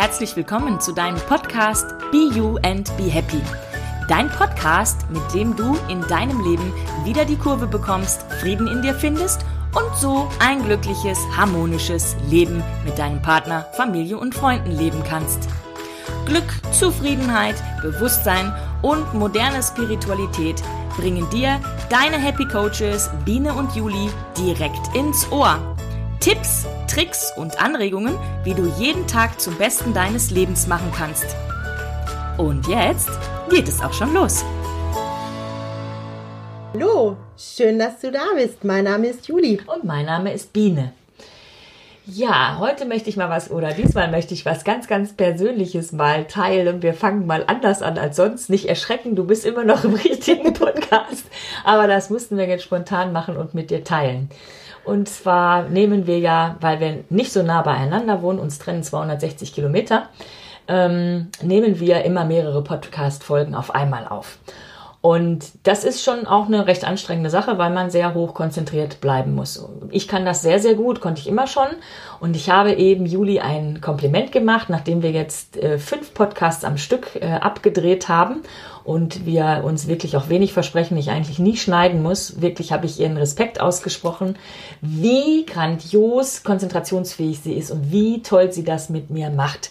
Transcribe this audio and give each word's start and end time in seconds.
herzlich 0.00 0.34
willkommen 0.34 0.80
zu 0.80 0.94
deinem 0.94 1.18
Podcast 1.28 1.86
Be 2.10 2.30
You 2.34 2.56
and 2.62 2.90
Be 2.96 3.10
Happy. 3.10 3.42
Dein 4.08 4.30
Podcast, 4.30 5.04
mit 5.10 5.20
dem 5.34 5.54
du 5.54 5.76
in 5.90 6.00
deinem 6.08 6.42
Leben 6.42 6.72
wieder 7.04 7.26
die 7.26 7.36
Kurve 7.36 7.66
bekommst, 7.66 8.22
Frieden 8.40 8.66
in 8.66 8.80
dir 8.80 8.94
findest 8.94 9.42
und 9.74 9.94
so 9.98 10.26
ein 10.38 10.64
glückliches, 10.64 11.18
harmonisches 11.36 12.16
Leben 12.30 12.62
mit 12.86 12.98
deinem 12.98 13.20
Partner, 13.20 13.66
Familie 13.74 14.16
und 14.16 14.34
Freunden 14.34 14.70
leben 14.70 15.02
kannst. 15.06 15.50
Glück, 16.24 16.50
Zufriedenheit, 16.72 17.56
Bewusstsein 17.82 18.54
und 18.80 19.12
moderne 19.12 19.62
Spiritualität 19.62 20.62
bringen 20.96 21.28
dir 21.28 21.60
deine 21.90 22.16
Happy 22.16 22.46
Coaches 22.46 23.10
Biene 23.26 23.52
und 23.52 23.76
Juli 23.76 24.08
direkt 24.38 24.96
ins 24.96 25.30
Ohr. 25.30 25.58
Tipps, 26.20 26.64
Tricks 26.90 27.32
und 27.36 27.62
Anregungen, 27.62 28.18
wie 28.42 28.52
du 28.52 28.66
jeden 28.76 29.06
Tag 29.06 29.40
zum 29.40 29.54
Besten 29.54 29.94
deines 29.94 30.32
Lebens 30.32 30.66
machen 30.66 30.90
kannst. 30.92 31.36
Und 32.36 32.66
jetzt 32.66 33.10
geht 33.48 33.68
es 33.68 33.80
auch 33.80 33.92
schon 33.92 34.12
los. 34.12 34.44
Hallo, 36.74 37.16
schön, 37.38 37.78
dass 37.78 38.00
du 38.00 38.10
da 38.10 38.24
bist. 38.34 38.64
Mein 38.64 38.84
Name 38.84 39.06
ist 39.06 39.28
Juli. 39.28 39.60
Und 39.72 39.84
mein 39.84 40.06
Name 40.06 40.32
ist 40.32 40.52
Biene. 40.52 40.92
Ja, 42.06 42.56
heute 42.58 42.86
möchte 42.86 43.08
ich 43.08 43.16
mal 43.16 43.30
was, 43.30 43.52
oder 43.52 43.72
diesmal 43.72 44.10
möchte 44.10 44.34
ich 44.34 44.44
was 44.44 44.64
ganz, 44.64 44.88
ganz 44.88 45.12
Persönliches 45.12 45.92
mal 45.92 46.24
teilen. 46.24 46.82
Wir 46.82 46.94
fangen 46.94 47.24
mal 47.24 47.44
anders 47.46 47.82
an 47.82 47.98
als 47.98 48.16
sonst. 48.16 48.50
Nicht 48.50 48.68
erschrecken, 48.68 49.14
du 49.14 49.24
bist 49.24 49.46
immer 49.46 49.62
noch 49.62 49.84
im 49.84 49.94
richtigen 50.08 50.54
Podcast. 50.54 51.26
Aber 51.62 51.86
das 51.86 52.10
mussten 52.10 52.36
wir 52.36 52.48
jetzt 52.48 52.64
spontan 52.64 53.12
machen 53.12 53.36
und 53.36 53.54
mit 53.54 53.70
dir 53.70 53.84
teilen. 53.84 54.28
Und 54.84 55.08
zwar 55.08 55.68
nehmen 55.68 56.06
wir 56.06 56.18
ja, 56.18 56.56
weil 56.60 56.80
wir 56.80 57.04
nicht 57.10 57.32
so 57.32 57.42
nah 57.42 57.62
beieinander 57.62 58.22
wohnen, 58.22 58.38
uns 58.38 58.58
trennen 58.58 58.82
260 58.82 59.52
Kilometer, 59.52 60.08
ähm, 60.68 61.28
nehmen 61.42 61.80
wir 61.80 62.04
immer 62.04 62.24
mehrere 62.24 62.62
Podcast-Folgen 62.62 63.54
auf 63.54 63.74
einmal 63.74 64.06
auf. 64.06 64.38
Und 65.02 65.52
das 65.62 65.84
ist 65.84 66.04
schon 66.04 66.26
auch 66.26 66.46
eine 66.46 66.66
recht 66.66 66.84
anstrengende 66.84 67.30
Sache, 67.30 67.56
weil 67.56 67.70
man 67.70 67.90
sehr 67.90 68.12
hoch 68.12 68.34
konzentriert 68.34 69.00
bleiben 69.00 69.34
muss. 69.34 69.66
Ich 69.90 70.08
kann 70.08 70.26
das 70.26 70.42
sehr, 70.42 70.58
sehr 70.58 70.74
gut, 70.74 71.00
konnte 71.00 71.22
ich 71.22 71.26
immer 71.26 71.46
schon. 71.46 71.68
Und 72.20 72.36
ich 72.36 72.50
habe 72.50 72.74
eben 72.74 73.06
Juli 73.06 73.40
ein 73.40 73.80
Kompliment 73.80 74.30
gemacht, 74.30 74.68
nachdem 74.68 75.00
wir 75.02 75.10
jetzt 75.10 75.56
äh, 75.56 75.78
fünf 75.78 76.12
Podcasts 76.12 76.64
am 76.64 76.76
Stück 76.76 77.16
äh, 77.16 77.26
abgedreht 77.26 78.10
haben 78.10 78.42
und 78.84 79.24
wir 79.24 79.62
uns 79.64 79.88
wirklich 79.88 80.18
auch 80.18 80.28
wenig 80.28 80.52
versprechen, 80.52 80.98
ich 80.98 81.10
eigentlich 81.10 81.38
nie 81.38 81.56
schneiden 81.56 82.02
muss. 82.02 82.42
Wirklich 82.42 82.70
habe 82.70 82.84
ich 82.84 83.00
ihren 83.00 83.16
Respekt 83.16 83.58
ausgesprochen, 83.58 84.36
wie 84.82 85.46
grandios 85.46 86.42
konzentrationsfähig 86.42 87.40
sie 87.40 87.54
ist 87.54 87.70
und 87.70 87.90
wie 87.90 88.20
toll 88.20 88.52
sie 88.52 88.64
das 88.64 88.90
mit 88.90 89.08
mir 89.08 89.30
macht. 89.30 89.70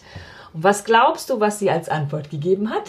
Und 0.56 0.64
was 0.64 0.86
glaubst 0.86 1.30
du, 1.30 1.40
was 1.40 1.60
sie 1.60 1.70
als 1.70 1.88
Antwort 1.88 2.32
gegeben 2.32 2.72
hat? 2.72 2.86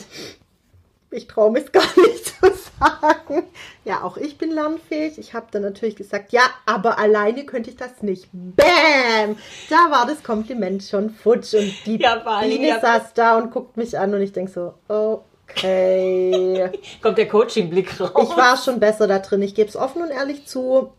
Ich 1.11 1.27
traue 1.27 1.51
mich 1.51 1.73
gar 1.73 1.83
nicht 1.97 2.27
zu 2.27 2.53
sagen. 2.79 3.43
Ja, 3.85 4.03
auch 4.03 4.17
ich 4.17 4.39
bin 4.39 4.51
lernfähig. 4.53 5.19
Ich 5.19 5.35
habe 5.35 5.47
dann 5.51 5.63
natürlich 5.63 5.97
gesagt, 5.97 6.33
ja, 6.33 6.43
aber 6.67 6.99
alleine 6.99 7.45
könnte 7.45 7.71
ich 7.71 7.77
das 7.77 8.03
nicht. 8.03 8.29
Bäm! 8.33 9.37
Da 9.69 9.91
war 9.91 10.07
das 10.07 10.23
Kompliment 10.23 10.83
schon 10.85 11.11
futsch 11.11 11.55
und 11.55 11.73
die 11.87 11.97
Ja, 12.01 12.17
Biene 12.43 12.69
ja. 12.69 12.81
saß 12.81 13.15
da 13.15 13.37
und 13.39 13.51
guckt 13.51 13.77
mich 13.77 13.99
an 13.99 14.15
und 14.15 14.23
ich 14.23 14.33
denke 14.33 14.53
so, 14.53 14.75
okay. 14.89 16.71
Kommt 17.03 17.19
der 17.19 17.29
Coaching-Blick 17.29 18.01
raus. 18.01 18.29
Ich 18.31 18.37
war 18.37 18.57
schon 18.57 18.79
besser 18.81 19.07
da 19.09 19.19
drin. 19.19 19.43
Ich 19.43 19.55
gebe 19.55 19.69
es 19.69 19.77
offen 19.77 20.03
und 20.03 20.11
ehrlich 20.11 20.47
zu. 20.47 20.91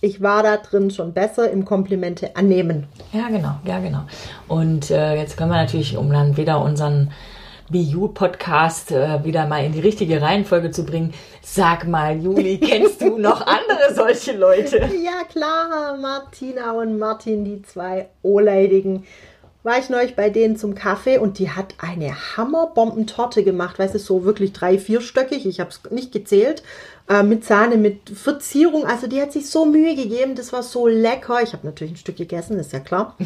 Ich 0.00 0.22
war 0.22 0.42
da 0.42 0.56
drin 0.56 0.90
schon 0.90 1.12
besser 1.12 1.50
im 1.50 1.66
Komplimente 1.66 2.34
annehmen. 2.34 2.86
Ja, 3.12 3.28
genau, 3.28 3.56
ja, 3.64 3.80
genau. 3.80 4.00
Und 4.48 4.90
äh, 4.90 5.14
jetzt 5.16 5.36
können 5.36 5.50
wir 5.50 5.58
natürlich, 5.58 5.98
um 5.98 6.10
dann 6.10 6.38
wieder 6.38 6.62
unseren 6.62 7.12
BU-Podcast 7.70 8.92
äh, 8.92 9.24
wieder 9.24 9.46
mal 9.46 9.64
in 9.64 9.72
die 9.72 9.80
richtige 9.80 10.20
Reihenfolge 10.20 10.70
zu 10.70 10.84
bringen, 10.84 11.14
sag 11.42 11.86
mal, 11.86 12.20
Juli, 12.20 12.58
kennst 12.62 13.00
du 13.00 13.18
noch 13.18 13.46
andere 13.46 13.94
solche 13.94 14.32
Leute? 14.36 14.78
Ja, 15.02 15.24
klar, 15.30 15.96
Martina 15.96 16.72
und 16.72 16.98
Martin, 16.98 17.44
die 17.44 17.62
zwei 17.62 18.08
Oleidigen. 18.22 19.04
War 19.62 19.78
ich 19.78 19.90
neulich 19.90 20.16
bei 20.16 20.30
denen 20.30 20.56
zum 20.56 20.74
Kaffee 20.74 21.18
und 21.18 21.38
die 21.38 21.50
hat 21.50 21.74
eine 21.78 22.36
Hammerbombentorte 22.36 23.44
gemacht, 23.44 23.78
weißt 23.78 23.94
du, 23.94 23.98
so 23.98 24.24
wirklich 24.24 24.54
drei, 24.54 24.78
vierstöckig, 24.78 25.46
ich 25.46 25.60
habe 25.60 25.68
es 25.68 25.90
nicht 25.90 26.12
gezählt, 26.12 26.62
äh, 27.10 27.22
mit 27.22 27.44
Sahne, 27.44 27.76
mit 27.76 28.08
Verzierung, 28.08 28.86
also 28.86 29.06
die 29.06 29.20
hat 29.20 29.32
sich 29.32 29.50
so 29.50 29.66
Mühe 29.66 29.94
gegeben, 29.94 30.34
das 30.34 30.54
war 30.54 30.62
so 30.62 30.86
lecker. 30.86 31.42
Ich 31.42 31.52
habe 31.52 31.66
natürlich 31.66 31.92
ein 31.92 31.98
Stück 31.98 32.16
gegessen, 32.16 32.58
ist 32.58 32.72
ja 32.72 32.80
klar. 32.80 33.16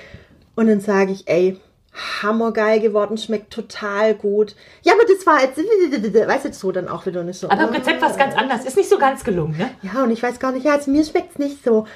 und 0.54 0.68
dann 0.68 0.80
sage 0.80 1.10
ich, 1.10 1.26
ey, 1.26 1.58
hammergeil 1.92 2.80
geworden, 2.80 3.18
schmeckt 3.18 3.52
total 3.52 4.14
gut. 4.14 4.56
Ja, 4.82 4.94
aber 4.94 5.02
das 5.04 5.26
war 5.26 5.42
jetzt, 5.42 5.58
weißt 5.58 6.44
du, 6.46 6.52
so 6.52 6.72
dann 6.72 6.88
auch 6.88 7.04
wieder 7.04 7.22
nicht 7.22 7.38
so. 7.38 7.50
Aber 7.50 7.64
im 7.64 7.68
Rezept 7.68 8.00
war 8.00 8.10
es 8.10 8.16
ganz 8.16 8.34
anders. 8.34 8.64
Ist 8.64 8.76
nicht 8.76 8.88
so 8.88 8.98
ganz 8.98 9.24
gelungen, 9.24 9.58
ne? 9.58 9.70
Ja, 9.82 10.02
und 10.02 10.10
ich 10.10 10.22
weiß 10.22 10.38
gar 10.38 10.52
nicht, 10.52 10.64
ja, 10.64 10.72
also 10.72 10.90
mir 10.90 11.04
schmeckt 11.04 11.32
es 11.32 11.38
nicht 11.38 11.64
so. 11.64 11.86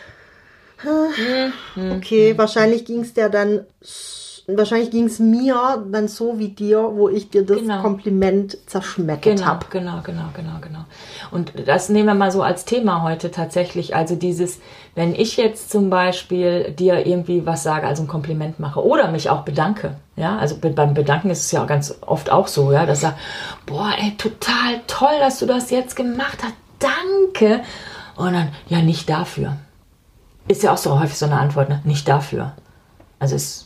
Okay, 1.74 2.36
wahrscheinlich 2.36 2.84
ging 2.84 3.00
es 3.00 3.14
der 3.14 3.30
dann, 3.30 3.64
wahrscheinlich 4.46 4.90
ging 4.90 5.04
es 5.06 5.18
mir 5.18 5.84
dann 5.90 6.06
so 6.08 6.38
wie 6.38 6.48
dir, 6.50 6.90
wo 6.94 7.08
ich 7.08 7.30
dir 7.30 7.44
das 7.44 7.58
Genau. 7.58 7.82
Kompliment 7.82 8.56
zerschmettert 8.66 9.36
Genau, 9.38 9.46
habe. 9.46 9.66
genau, 9.70 10.00
genau, 10.04 10.24
genau, 10.34 10.58
genau. 10.60 10.84
Und 11.32 11.52
das 11.66 11.88
nehmen 11.88 12.06
wir 12.06 12.14
mal 12.14 12.30
so 12.30 12.42
als 12.42 12.64
Thema 12.64 13.02
heute 13.02 13.30
tatsächlich. 13.30 13.96
Also 13.96 14.14
dieses, 14.14 14.60
wenn 14.94 15.14
ich 15.14 15.36
jetzt 15.36 15.70
zum 15.70 15.90
Beispiel 15.90 16.70
dir 16.72 17.06
irgendwie 17.06 17.44
was 17.44 17.62
sage, 17.64 17.86
also 17.86 18.04
ein 18.04 18.08
Kompliment 18.08 18.60
mache 18.60 18.84
oder 18.84 19.10
mich 19.10 19.30
auch 19.30 19.42
bedanke, 19.42 19.96
ja, 20.14 20.38
also 20.38 20.56
be- 20.58 20.70
beim 20.70 20.94
Bedanken 20.94 21.30
ist 21.30 21.40
es 21.46 21.50
ja 21.52 21.64
ganz 21.64 21.94
oft 22.02 22.30
auch 22.30 22.46
so, 22.46 22.70
ja, 22.72 22.86
dass 22.86 23.02
er, 23.02 23.16
boah, 23.66 23.90
ey, 23.98 24.16
total 24.16 24.80
toll, 24.86 25.18
dass 25.18 25.40
du 25.40 25.46
das 25.46 25.70
jetzt 25.70 25.96
gemacht 25.96 26.38
hast, 26.42 26.54
danke. 26.78 27.62
Und 28.16 28.32
dann, 28.32 28.48
ja, 28.68 28.80
nicht 28.80 29.10
dafür. 29.10 29.56
Ist 30.48 30.62
ja 30.62 30.72
auch 30.72 30.78
so 30.78 31.00
häufig 31.00 31.18
so 31.18 31.26
eine 31.26 31.38
Antwort, 31.38 31.68
ne? 31.68 31.80
Nicht 31.84 32.06
dafür. 32.08 32.52
Also 33.18 33.34
es 33.34 33.65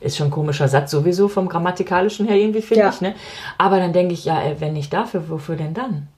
ist 0.00 0.16
schon 0.16 0.28
ein 0.28 0.30
komischer 0.32 0.68
Satz 0.68 0.90
sowieso 0.90 1.28
vom 1.28 1.48
grammatikalischen 1.48 2.26
her 2.26 2.36
irgendwie, 2.36 2.62
finde 2.62 2.84
Ja. 2.84 2.90
ich, 2.90 3.00
ne? 3.00 3.14
Aber 3.56 3.78
dann 3.78 3.92
denke 3.92 4.14
ich, 4.14 4.24
ja, 4.24 4.40
ey, 4.40 4.56
wenn 4.60 4.72
nicht 4.72 4.92
dafür, 4.92 5.28
wofür 5.28 5.56
denn 5.56 5.74
dann? 5.74 6.08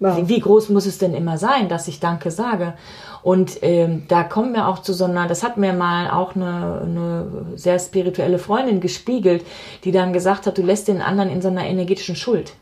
Ja. 0.00 0.16
Wie, 0.16 0.28
wie 0.28 0.40
groß 0.40 0.70
muss 0.70 0.86
es 0.86 0.98
denn 0.98 1.14
immer 1.14 1.38
sein, 1.38 1.68
dass 1.68 1.88
ich 1.88 2.00
Danke 2.00 2.30
sage? 2.30 2.74
Und 3.22 3.62
ähm, 3.62 4.04
da 4.08 4.22
kommen 4.24 4.52
wir 4.52 4.68
auch 4.68 4.80
zu 4.80 4.92
so 4.92 5.04
einer, 5.04 5.26
das 5.28 5.42
hat 5.42 5.56
mir 5.56 5.72
mal 5.72 6.10
auch 6.10 6.34
eine, 6.34 6.82
eine 6.84 7.46
sehr 7.54 7.78
spirituelle 7.78 8.38
Freundin 8.38 8.80
gespiegelt, 8.80 9.44
die 9.84 9.92
dann 9.92 10.12
gesagt 10.12 10.46
hat, 10.46 10.58
du 10.58 10.62
lässt 10.62 10.88
den 10.88 11.00
anderen 11.00 11.30
in 11.30 11.40
so 11.40 11.48
einer 11.48 11.64
energetischen 11.64 12.16
Schuld. 12.16 12.52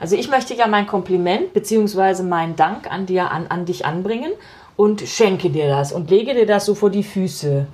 Also 0.00 0.16
ich 0.16 0.28
möchte 0.30 0.54
ja 0.54 0.66
mein 0.66 0.86
Kompliment 0.86 1.52
beziehungsweise 1.52 2.22
meinen 2.22 2.56
Dank 2.56 2.90
an 2.90 3.06
dir 3.06 3.30
an, 3.30 3.46
an 3.48 3.64
dich 3.64 3.84
anbringen 3.84 4.32
und 4.76 5.00
schenke 5.02 5.50
dir 5.50 5.68
das 5.68 5.92
und 5.92 6.10
lege 6.10 6.34
dir 6.34 6.46
das 6.46 6.64
so 6.66 6.74
vor 6.74 6.90
die 6.90 7.02
Füße. 7.02 7.66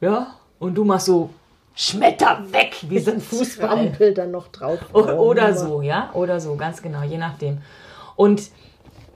Ja, 0.00 0.28
und 0.58 0.74
du 0.74 0.84
machst 0.84 1.06
so 1.06 1.30
Schmetter 1.74 2.38
weg 2.50 2.76
wie 2.88 2.98
so 2.98 3.10
ein 3.12 3.20
Fußball. 3.20 4.12
Dann 4.14 4.30
noch 4.30 4.48
drauf. 4.48 4.78
O- 4.94 5.00
Oder 5.00 5.54
so, 5.54 5.82
ja, 5.82 6.10
oder 6.14 6.40
so, 6.40 6.56
ganz 6.56 6.80
genau, 6.82 7.02
je 7.02 7.18
nachdem. 7.18 7.58
Und 8.16 8.42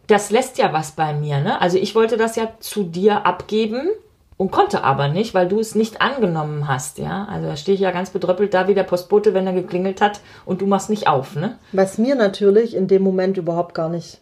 das 0.09 0.31
lässt 0.31 0.59
ja 0.59 0.73
was 0.73 0.93
bei 0.93 1.15
mir, 1.15 1.41
ne? 1.41 1.61
Also 1.61 1.78
ich 1.78 1.95
wollte 1.95 2.17
das 2.17 2.37
ja 2.37 2.49
zu 2.61 2.83
dir 2.84 3.25
abgeben 3.25 3.89
und 4.37 4.51
konnte 4.51 4.83
aber 4.84 5.09
nicht, 5.09 5.33
weil 5.34 5.49
du 5.49 5.61
es 5.61 5.75
nicht 5.75 6.03
angenommen 6.03 6.67
hast, 6.69 6.99
ja? 6.99 7.27
Also 7.31 7.47
da 7.49 7.57
stehe 7.57 7.75
ich 7.77 7.81
ja 7.81 7.93
ganz 7.93 8.11
bedröppelt 8.11 8.53
da 8.53 8.69
wie 8.69 8.75
der 8.75 8.83
Postbote, 8.83 9.33
wenn 9.34 9.47
er 9.47 9.53
geklingelt 9.55 10.01
hat 10.03 10.21
und 10.45 10.61
du 10.61 10.67
machst 10.67 10.91
nicht 10.91 11.07
auf, 11.09 11.37
ne? 11.37 11.59
Was 11.72 11.97
mir 11.97 12.15
natürlich 12.15 12.75
in 12.75 12.89
dem 12.89 13.03
Moment 13.03 13.37
überhaupt 13.39 13.75
gar 13.75 13.89
nicht, 13.89 14.21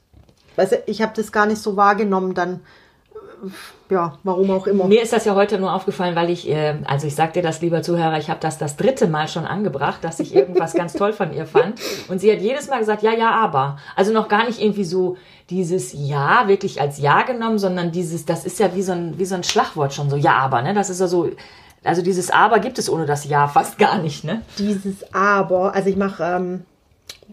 weißt 0.56 0.72
du, 0.72 0.76
ich 0.86 1.02
habe 1.02 1.12
das 1.16 1.32
gar 1.32 1.46
nicht 1.46 1.60
so 1.62 1.76
wahrgenommen 1.76 2.34
dann, 2.34 2.60
ja, 3.90 4.18
warum 4.22 4.50
auch 4.50 4.66
immer. 4.66 4.84
Mir 4.86 5.02
ist 5.02 5.12
das 5.12 5.24
ja 5.24 5.34
heute 5.34 5.58
nur 5.58 5.72
aufgefallen, 5.72 6.14
weil 6.14 6.30
ich, 6.30 6.48
äh, 6.48 6.76
also 6.84 7.06
ich 7.06 7.14
sag 7.14 7.32
dir 7.32 7.42
das, 7.42 7.60
lieber 7.60 7.82
Zuhörer, 7.82 8.18
ich 8.18 8.30
habe 8.30 8.40
das 8.40 8.58
das 8.58 8.76
dritte 8.76 9.06
Mal 9.06 9.28
schon 9.28 9.44
angebracht, 9.44 10.02
dass 10.02 10.20
ich 10.20 10.34
irgendwas 10.34 10.74
ganz 10.74 10.92
toll 10.92 11.12
von 11.12 11.32
ihr 11.32 11.46
fand. 11.46 11.80
Und 12.08 12.20
sie 12.20 12.30
hat 12.30 12.40
jedes 12.40 12.68
Mal 12.68 12.78
gesagt, 12.78 13.02
ja, 13.02 13.12
ja, 13.12 13.30
aber. 13.30 13.78
Also 13.96 14.12
noch 14.12 14.28
gar 14.28 14.46
nicht 14.46 14.60
irgendwie 14.60 14.84
so 14.84 15.16
dieses 15.50 15.92
Ja 15.94 16.48
wirklich 16.48 16.80
als 16.80 16.98
Ja 16.98 17.22
genommen, 17.22 17.58
sondern 17.58 17.92
dieses, 17.92 18.26
das 18.26 18.44
ist 18.44 18.58
ja 18.58 18.74
wie 18.74 18.82
so 18.82 18.92
ein, 18.92 19.18
wie 19.18 19.24
so 19.24 19.34
ein 19.34 19.44
Schlagwort 19.44 19.94
schon 19.94 20.10
so, 20.10 20.16
ja, 20.16 20.36
aber, 20.36 20.62
ne? 20.62 20.74
Das 20.74 20.90
ist 20.90 21.00
ja 21.00 21.08
so, 21.08 21.30
also 21.84 22.02
dieses 22.02 22.30
Aber 22.30 22.58
gibt 22.58 22.78
es 22.78 22.90
ohne 22.90 23.06
das 23.06 23.24
Ja 23.24 23.48
fast 23.48 23.78
gar 23.78 23.98
nicht, 23.98 24.24
ne? 24.24 24.42
Dieses 24.58 25.12
Aber, 25.14 25.74
also 25.74 25.88
ich 25.88 25.96
mache 25.96 26.22
ähm, 26.22 26.64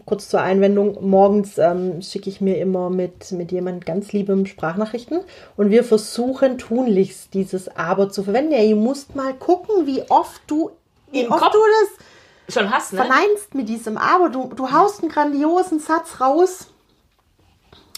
kurz 0.06 0.28
zur 0.28 0.40
Einwendung, 0.40 0.96
morgens 1.06 1.58
ähm, 1.58 2.00
schicke 2.00 2.30
ich 2.30 2.40
mir 2.40 2.58
immer 2.58 2.88
mit, 2.88 3.32
mit 3.32 3.52
jemand 3.52 3.84
ganz 3.84 4.12
liebem 4.12 4.46
Sprachnachrichten 4.46 5.20
und 5.56 5.70
wir 5.70 5.84
versuchen 5.84 6.58
tunlichst 6.58 7.34
dieses 7.34 7.68
Aber 7.76 8.08
zu 8.08 8.22
verwenden. 8.22 8.52
Ja, 8.52 8.60
ihr 8.60 8.76
musst 8.76 9.16
mal 9.16 9.34
gucken, 9.34 9.86
wie 9.86 10.02
oft 10.08 10.40
du, 10.46 10.70
wie 11.10 11.22
Im 11.22 11.32
oft 11.32 11.42
Kopf 11.42 11.52
du 11.52 11.58
das 11.82 12.54
Schon 12.54 12.70
hast, 12.70 12.92
ne? 12.92 13.00
verneinst 13.00 13.54
mit 13.54 13.68
diesem 13.68 13.98
Aber. 13.98 14.30
Du, 14.30 14.52
du 14.54 14.70
haust 14.70 15.02
einen 15.02 15.10
grandiosen 15.10 15.80
Satz 15.80 16.20
raus, 16.20 16.68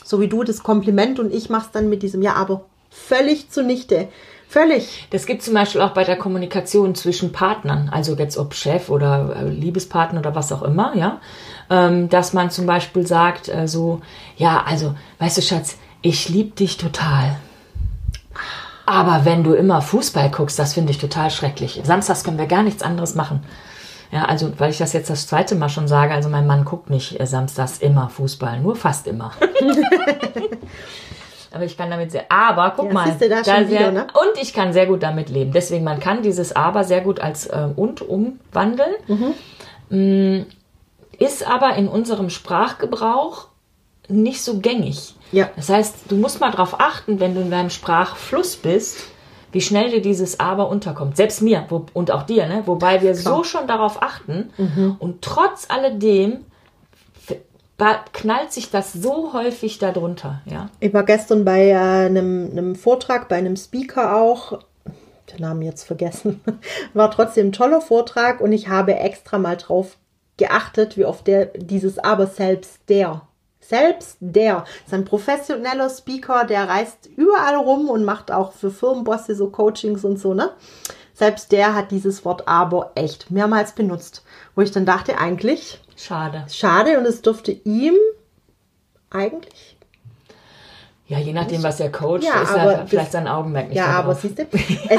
so 0.02 0.20
wie 0.20 0.28
du 0.28 0.42
das 0.42 0.62
Kompliment 0.62 1.20
und 1.20 1.32
ich 1.32 1.50
mach's 1.50 1.70
dann 1.70 1.90
mit 1.90 2.02
diesem 2.02 2.22
Ja, 2.22 2.32
aber 2.32 2.64
völlig 2.90 3.50
zunichte. 3.50 4.08
Völlig. 4.48 5.06
Das 5.10 5.26
gibt 5.26 5.42
zum 5.42 5.52
Beispiel 5.52 5.82
auch 5.82 5.92
bei 5.92 6.04
der 6.04 6.16
Kommunikation 6.16 6.94
zwischen 6.94 7.32
Partnern, 7.32 7.90
also 7.92 8.14
jetzt 8.14 8.38
ob 8.38 8.54
Chef 8.54 8.88
oder 8.88 9.36
äh, 9.36 9.48
Liebespartner 9.50 10.20
oder 10.20 10.34
was 10.34 10.52
auch 10.52 10.62
immer, 10.62 10.96
ja, 10.96 11.20
ähm, 11.70 12.08
dass 12.08 12.32
man 12.32 12.50
zum 12.50 12.66
Beispiel 12.66 13.06
sagt, 13.06 13.48
äh, 13.48 13.68
so, 13.68 14.00
ja, 14.36 14.64
also, 14.66 14.94
weißt 15.18 15.38
du, 15.38 15.42
Schatz, 15.42 15.76
ich 16.02 16.28
liebe 16.28 16.54
dich 16.54 16.76
total. 16.76 17.36
Aber 18.86 19.24
wenn 19.24 19.44
du 19.44 19.52
immer 19.52 19.82
Fußball 19.82 20.30
guckst, 20.30 20.58
das 20.58 20.72
finde 20.72 20.92
ich 20.92 20.98
total 20.98 21.30
schrecklich. 21.30 21.80
Samstags 21.84 22.24
können 22.24 22.38
wir 22.38 22.46
gar 22.46 22.62
nichts 22.62 22.82
anderes 22.82 23.14
machen. 23.14 23.42
Ja, 24.10 24.24
also, 24.24 24.50
weil 24.58 24.70
ich 24.70 24.78
das 24.78 24.94
jetzt 24.94 25.10
das 25.10 25.26
zweite 25.26 25.54
Mal 25.54 25.68
schon 25.68 25.88
sage, 25.88 26.14
also 26.14 26.30
mein 26.30 26.46
Mann 26.46 26.64
guckt 26.64 26.88
nicht 26.88 27.20
äh, 27.20 27.26
samstags 27.26 27.78
immer 27.78 28.08
Fußball, 28.08 28.60
nur 28.60 28.74
fast 28.74 29.06
immer. 29.06 29.32
aber 31.52 31.64
ich 31.64 31.76
kann 31.76 31.90
damit 31.90 32.12
sehr, 32.12 32.24
aber 32.30 32.72
guck 32.74 32.86
Ja, 32.86 32.92
mal, 32.94 33.16
da 33.18 33.44
sehr, 33.44 33.68
wieder, 33.68 33.92
ne? 33.92 34.06
und 34.14 34.40
ich 34.40 34.54
kann 34.54 34.72
sehr 34.72 34.86
gut 34.86 35.02
damit 35.02 35.28
leben. 35.28 35.52
Deswegen, 35.52 35.84
man 35.84 36.00
kann 36.00 36.22
dieses 36.22 36.56
aber 36.56 36.84
sehr 36.84 37.02
gut 37.02 37.20
als 37.20 37.46
äh, 37.46 37.68
und 37.76 38.00
umwandeln. 38.00 38.94
Mm, 39.90 40.46
Ist 41.18 41.46
aber 41.46 41.74
in 41.76 41.88
unserem 41.88 42.30
Sprachgebrauch 42.30 43.48
nicht 44.08 44.42
so 44.42 44.58
gängig. 44.58 45.14
Ja. 45.32 45.50
Das 45.56 45.68
heißt, 45.68 45.96
du 46.08 46.16
musst 46.16 46.40
mal 46.40 46.50
darauf 46.50 46.80
achten, 46.80 47.20
wenn 47.20 47.34
du 47.34 47.40
in 47.42 47.50
deinem 47.50 47.70
Sprachfluss 47.70 48.56
bist, 48.56 48.98
wie 49.52 49.60
schnell 49.60 49.90
dir 49.90 50.00
dieses 50.00 50.40
Aber 50.40 50.68
unterkommt. 50.68 51.16
Selbst 51.16 51.42
mir 51.42 51.66
wo, 51.68 51.86
und 51.92 52.10
auch 52.10 52.22
dir, 52.22 52.46
ne? 52.46 52.62
wobei 52.66 53.02
wir 53.02 53.14
so 53.14 53.44
schon 53.44 53.66
darauf 53.66 54.02
achten. 54.02 54.50
Und 54.98 55.22
trotz 55.22 55.66
alledem 55.68 56.44
knallt 58.12 58.52
sich 58.52 58.70
das 58.70 58.92
so 58.92 59.32
häufig 59.32 59.78
darunter. 59.78 60.42
Ja? 60.46 60.70
Ich 60.80 60.92
war 60.92 61.04
gestern 61.04 61.44
bei 61.44 61.68
äh, 61.68 61.74
einem, 61.76 62.50
einem 62.50 62.74
Vortrag, 62.74 63.28
bei 63.28 63.36
einem 63.36 63.56
Speaker 63.56 64.16
auch, 64.16 64.58
den 65.32 65.40
Namen 65.40 65.62
jetzt 65.62 65.84
vergessen, 65.84 66.40
war 66.94 67.10
trotzdem 67.10 67.48
ein 67.48 67.52
toller 67.52 67.80
Vortrag 67.80 68.40
und 68.40 68.52
ich 68.52 68.68
habe 68.68 68.96
extra 68.96 69.38
mal 69.38 69.56
drauf 69.56 69.96
geachtet, 70.38 70.96
wie 70.96 71.04
oft 71.04 71.26
der 71.26 71.46
dieses 71.46 71.98
Aber 71.98 72.26
selbst 72.26 72.80
der. 72.88 73.22
Selbst 73.60 74.16
der 74.20 74.64
ist 74.86 74.94
ein 74.94 75.04
professioneller 75.04 75.90
Speaker, 75.90 76.44
der 76.46 76.68
reist 76.68 77.06
überall 77.16 77.56
rum 77.56 77.90
und 77.90 78.02
macht 78.02 78.32
auch 78.32 78.52
für 78.52 78.70
Firmenbosse 78.70 79.34
so 79.34 79.50
Coachings 79.50 80.04
und 80.04 80.18
so, 80.18 80.32
ne? 80.32 80.52
Selbst 81.12 81.52
der 81.52 81.74
hat 81.74 81.90
dieses 81.90 82.24
Wort 82.24 82.48
aber 82.48 82.92
echt 82.94 83.30
mehrmals 83.30 83.72
benutzt, 83.72 84.24
wo 84.54 84.62
ich 84.62 84.70
dann 84.70 84.86
dachte, 84.86 85.18
eigentlich 85.18 85.80
Schade. 85.96 86.46
schade 86.48 86.98
und 86.98 87.04
es 87.04 87.20
dürfte 87.20 87.52
ihm 87.52 87.94
eigentlich 89.10 89.77
Ja, 91.08 91.18
je 91.18 91.32
nachdem, 91.32 91.62
was 91.62 91.80
er 91.80 91.90
coacht, 91.90 92.22
Ja, 92.22 92.42
ist 92.42 92.52
aber 92.52 92.72
er 92.72 92.86
vielleicht 92.86 93.12
sein 93.12 93.26
Augenmerk 93.26 93.68
nicht 93.68 93.78
Ja, 93.78 93.86
aber 93.86 94.14
siehst 94.14 94.38
du, 94.38 94.42
es 94.42 94.50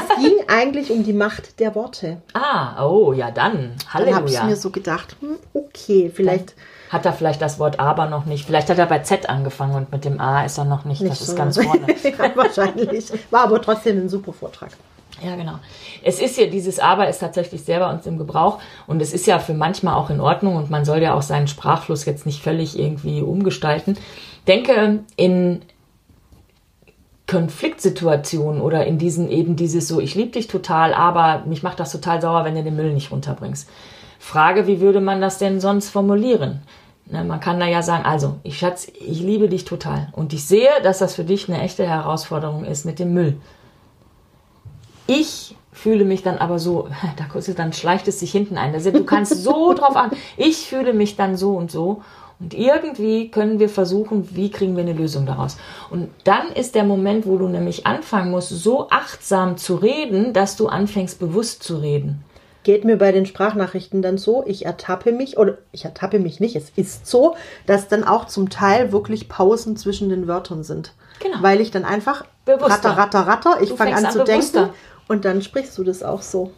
ging 0.20 0.34
eigentlich 0.48 0.90
um 0.90 1.04
die 1.04 1.12
Macht 1.12 1.60
der 1.60 1.76
Worte. 1.76 2.20
Ah, 2.34 2.84
oh, 2.84 3.12
ja, 3.12 3.30
dann. 3.30 3.76
Dann 3.92 3.94
habe 3.94 4.08
ich 4.08 4.14
Halleluja. 4.14 4.44
mir 4.44 4.56
so 4.56 4.70
gedacht, 4.70 5.16
hm, 5.20 5.36
okay, 5.54 6.10
vielleicht 6.12 6.56
Hat 6.88 7.06
er 7.06 7.12
vielleicht 7.12 7.40
das 7.40 7.60
Wort 7.60 7.78
aber 7.78 8.06
noch 8.06 8.24
nicht. 8.24 8.44
Vielleicht 8.44 8.68
hat 8.68 8.78
er 8.78 8.86
bei 8.86 8.98
Z 8.98 9.28
angefangen 9.30 9.76
und 9.76 9.92
mit 9.92 10.04
dem 10.04 10.20
A 10.20 10.44
ist 10.44 10.58
er 10.58 10.64
noch 10.64 10.84
nicht. 10.84 11.00
nicht 11.00 11.12
das 11.12 11.20
ist 11.20 11.28
so. 11.28 11.36
ganz 11.36 11.56
vorne. 11.62 11.86
ja, 12.02 12.36
wahrscheinlich. 12.36 13.12
War 13.30 13.44
aber 13.44 13.62
trotzdem 13.62 13.98
ein 13.98 14.08
super 14.08 14.32
Vortrag. 14.32 14.70
Ja, 15.22 15.36
genau. 15.36 15.60
Es 16.02 16.20
ist 16.20 16.38
ja, 16.38 16.46
dieses 16.46 16.80
Aber 16.80 17.08
ist 17.08 17.18
tatsächlich 17.18 17.62
sehr 17.62 17.78
bei 17.78 17.90
uns 17.90 18.06
im 18.06 18.18
Gebrauch 18.18 18.58
und 18.88 19.00
es 19.00 19.12
ist 19.12 19.26
ja 19.26 19.38
für 19.38 19.54
manchmal 19.54 19.94
auch 19.94 20.10
in 20.10 20.20
Ordnung 20.20 20.56
und 20.56 20.70
man 20.70 20.84
soll 20.84 21.02
ja 21.02 21.14
auch 21.14 21.22
seinen 21.22 21.46
Sprachfluss 21.46 22.04
jetzt 22.04 22.26
nicht 22.26 22.42
völlig 22.42 22.78
irgendwie 22.78 23.20
umgestalten. 23.22 23.96
Denke 24.48 25.00
in 25.16 25.62
Konfliktsituationen 27.30 28.60
oder 28.60 28.86
in 28.86 28.98
diesen 28.98 29.30
eben 29.30 29.54
dieses 29.54 29.86
so, 29.86 30.00
ich 30.00 30.16
liebe 30.16 30.32
dich 30.32 30.48
total, 30.48 30.92
aber 30.92 31.44
mich 31.46 31.62
macht 31.62 31.78
das 31.78 31.92
total 31.92 32.20
sauer, 32.20 32.44
wenn 32.44 32.56
du 32.56 32.64
den 32.64 32.74
Müll 32.74 32.92
nicht 32.92 33.12
runterbringst. 33.12 33.68
Frage, 34.18 34.66
wie 34.66 34.80
würde 34.80 35.00
man 35.00 35.20
das 35.20 35.38
denn 35.38 35.60
sonst 35.60 35.90
formulieren? 35.90 36.62
Na, 37.06 37.22
man 37.22 37.38
kann 37.38 37.60
da 37.60 37.66
ja 37.66 37.82
sagen, 37.82 38.04
also, 38.04 38.36
ich 38.42 38.58
Schatz, 38.58 38.88
ich 38.88 39.20
liebe 39.20 39.48
dich 39.48 39.64
total 39.64 40.08
und 40.12 40.32
ich 40.32 40.44
sehe, 40.44 40.70
dass 40.82 40.98
das 40.98 41.14
für 41.14 41.24
dich 41.24 41.48
eine 41.48 41.60
echte 41.60 41.86
Herausforderung 41.86 42.64
ist 42.64 42.84
mit 42.84 42.98
dem 42.98 43.14
Müll. 43.14 43.36
Ich 45.06 45.54
fühle 45.72 46.04
mich 46.04 46.24
dann 46.24 46.38
aber 46.38 46.58
so, 46.58 46.88
da 47.16 47.52
dann 47.54 47.72
schleicht 47.72 48.08
es 48.08 48.18
sich 48.18 48.32
hinten 48.32 48.58
ein. 48.58 48.72
Du 48.72 49.04
kannst 49.04 49.44
so 49.44 49.72
drauf 49.74 49.94
an. 49.94 50.10
Ich 50.36 50.68
fühle 50.68 50.94
mich 50.94 51.14
dann 51.14 51.36
so 51.36 51.56
und 51.56 51.70
so. 51.70 52.02
Und 52.40 52.54
irgendwie 52.54 53.30
können 53.30 53.58
wir 53.58 53.68
versuchen, 53.68 54.34
wie 54.34 54.50
kriegen 54.50 54.74
wir 54.74 54.82
eine 54.82 54.94
Lösung 54.94 55.26
daraus. 55.26 55.58
Und 55.90 56.08
dann 56.24 56.50
ist 56.52 56.74
der 56.74 56.84
Moment, 56.84 57.26
wo 57.26 57.36
du 57.36 57.46
nämlich 57.48 57.86
anfangen 57.86 58.30
musst, 58.30 58.48
so 58.48 58.88
achtsam 58.88 59.58
zu 59.58 59.76
reden, 59.76 60.32
dass 60.32 60.56
du 60.56 60.68
anfängst, 60.68 61.18
bewusst 61.18 61.62
zu 61.62 61.76
reden. 61.76 62.24
Geht 62.62 62.84
mir 62.84 62.96
bei 62.96 63.12
den 63.12 63.26
Sprachnachrichten 63.26 64.00
dann 64.00 64.16
so, 64.16 64.42
ich 64.46 64.64
ertappe 64.64 65.12
mich, 65.12 65.38
oder 65.38 65.58
ich 65.72 65.84
ertappe 65.84 66.18
mich 66.18 66.40
nicht, 66.40 66.56
es 66.56 66.70
ist 66.76 67.06
so, 67.06 67.36
dass 67.66 67.88
dann 67.88 68.04
auch 68.04 68.26
zum 68.26 68.48
Teil 68.48 68.92
wirklich 68.92 69.28
Pausen 69.28 69.76
zwischen 69.76 70.08
den 70.08 70.26
Wörtern 70.26 70.62
sind. 70.62 70.92
Genau. 71.20 71.38
Weil 71.40 71.60
ich 71.60 71.70
dann 71.70 71.84
einfach 71.84 72.24
Bewusster. 72.44 72.90
ratter, 72.90 72.96
ratter, 72.96 73.26
ratter, 73.26 73.62
ich 73.62 73.70
fange 73.70 73.96
an 73.96 74.06
an, 74.06 74.12
zu 74.12 74.24
denken 74.24 74.70
und 75.08 75.24
dann 75.24 75.42
sprichst 75.42 75.76
du 75.76 75.84
das 75.84 76.02
auch 76.02 76.22
so. 76.22 76.52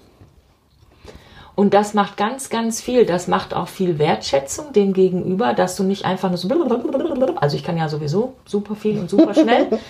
Und 1.54 1.74
das 1.74 1.92
macht 1.92 2.16
ganz, 2.16 2.48
ganz 2.48 2.80
viel. 2.80 3.04
Das 3.04 3.28
macht 3.28 3.54
auch 3.54 3.68
viel 3.68 3.98
Wertschätzung 3.98 4.72
dem 4.72 4.92
Gegenüber, 4.94 5.52
dass 5.52 5.76
du 5.76 5.84
nicht 5.84 6.04
einfach 6.04 6.28
nur 6.28 6.38
so. 6.38 6.48
Also 7.40 7.56
ich 7.56 7.64
kann 7.64 7.76
ja 7.76 7.88
sowieso 7.88 8.34
super 8.44 8.74
viel 8.74 8.98
und 8.98 9.10
super 9.10 9.34
schnell. 9.34 9.66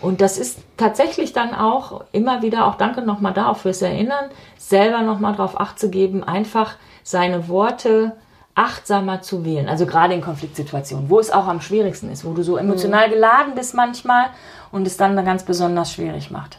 Und 0.00 0.20
das 0.20 0.38
ist 0.38 0.58
tatsächlich 0.76 1.32
dann 1.32 1.54
auch 1.54 2.04
immer 2.10 2.42
wieder, 2.42 2.66
auch 2.66 2.74
danke 2.74 3.00
nochmal 3.02 3.32
da 3.32 3.48
auch 3.48 3.58
fürs 3.58 3.80
Erinnern, 3.80 4.24
selber 4.56 5.02
nochmal 5.02 5.36
drauf 5.36 5.58
acht 5.60 5.78
zu 5.78 5.88
geben, 5.88 6.24
einfach 6.24 6.74
seine 7.04 7.48
Worte 7.48 8.16
achtsamer 8.54 9.22
zu 9.22 9.44
wählen. 9.44 9.68
Also 9.68 9.86
gerade 9.86 10.14
in 10.14 10.20
Konfliktsituationen, 10.20 11.08
wo 11.08 11.20
es 11.20 11.30
auch 11.30 11.46
am 11.46 11.60
schwierigsten 11.60 12.10
ist, 12.10 12.24
wo 12.24 12.32
du 12.32 12.42
so 12.42 12.56
emotional 12.56 13.08
geladen 13.08 13.54
bist 13.54 13.74
manchmal 13.74 14.26
und 14.72 14.86
es 14.86 14.96
dann 14.96 15.14
ganz 15.24 15.44
besonders 15.44 15.92
schwierig 15.92 16.32
macht. 16.32 16.58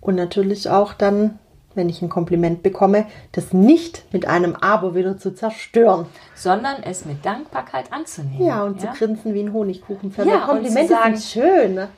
Und 0.00 0.14
natürlich 0.14 0.70
auch 0.70 0.94
dann, 0.94 1.38
wenn 1.74 1.88
ich 1.88 2.02
ein 2.02 2.08
Kompliment 2.08 2.62
bekomme, 2.62 3.06
das 3.32 3.52
nicht 3.52 4.04
mit 4.12 4.26
einem 4.26 4.56
Aber 4.56 4.94
wieder 4.94 5.18
zu 5.18 5.34
zerstören. 5.34 6.06
Sondern 6.34 6.82
es 6.82 7.04
mit 7.04 7.24
Dankbarkeit 7.24 7.92
anzunehmen. 7.92 8.46
Ja, 8.46 8.62
und 8.64 8.80
zu 8.80 8.86
grinsen 8.88 9.34
wie 9.34 9.40
ein 9.40 9.52
Honigkuchenpferd. 9.52 10.26
Ja, 10.26 10.38
Komplimente 10.40 10.94
sagen- 10.94 11.16
sind 11.16 11.42
schön. 11.42 11.74
Ne? 11.74 11.88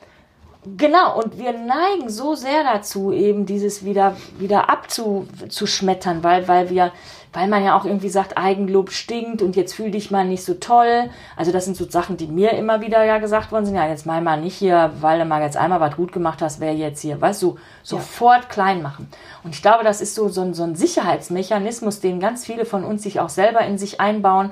Genau, 0.75 1.21
und 1.21 1.37
wir 1.37 1.53
neigen 1.53 2.09
so 2.09 2.35
sehr 2.35 2.63
dazu, 2.63 3.13
eben 3.13 3.45
dieses 3.45 3.85
wieder, 3.85 4.17
wieder 4.37 4.69
abzuschmettern, 4.69 6.23
weil, 6.23 6.47
weil 6.47 6.69
wir, 6.69 6.91
weil 7.37 7.47
man 7.47 7.63
ja 7.63 7.77
auch 7.77 7.85
irgendwie 7.85 8.09
sagt, 8.09 8.35
Eigenlob 8.35 8.89
stinkt 8.89 9.43
und 9.43 9.55
jetzt 9.55 9.75
fühl 9.75 9.91
dich 9.91 10.09
mal 10.09 10.25
nicht 10.25 10.43
so 10.43 10.55
toll. 10.55 11.11
Also 11.35 11.51
das 11.51 11.65
sind 11.65 11.77
so 11.77 11.87
Sachen, 11.87 12.17
die 12.17 12.25
mir 12.25 12.53
immer 12.53 12.81
wieder 12.81 13.05
ja 13.05 13.19
gesagt 13.19 13.51
worden 13.51 13.67
sind. 13.67 13.75
Ja, 13.75 13.87
jetzt 13.87 14.07
mal 14.07 14.23
mal 14.23 14.41
nicht 14.41 14.55
hier, 14.55 14.91
weil 15.01 15.19
du 15.19 15.25
mal 15.25 15.43
jetzt 15.43 15.55
einmal 15.55 15.79
was 15.79 15.95
gut 15.95 16.11
gemacht 16.11 16.41
hast, 16.41 16.59
wer 16.59 16.73
jetzt 16.73 16.99
hier, 16.99 17.21
weißt 17.21 17.43
du, 17.43 17.59
sofort 17.83 18.49
klein 18.49 18.81
machen. 18.81 19.07
Und 19.43 19.53
ich 19.53 19.61
glaube, 19.61 19.83
das 19.83 20.01
ist 20.01 20.15
so, 20.15 20.29
so, 20.29 20.41
ein, 20.41 20.55
so 20.55 20.63
ein 20.63 20.73
Sicherheitsmechanismus, 20.73 21.99
den 21.99 22.19
ganz 22.19 22.43
viele 22.43 22.65
von 22.65 22.83
uns 22.83 23.03
sich 23.03 23.19
auch 23.19 23.29
selber 23.29 23.61
in 23.61 23.77
sich 23.77 24.01
einbauen, 24.01 24.51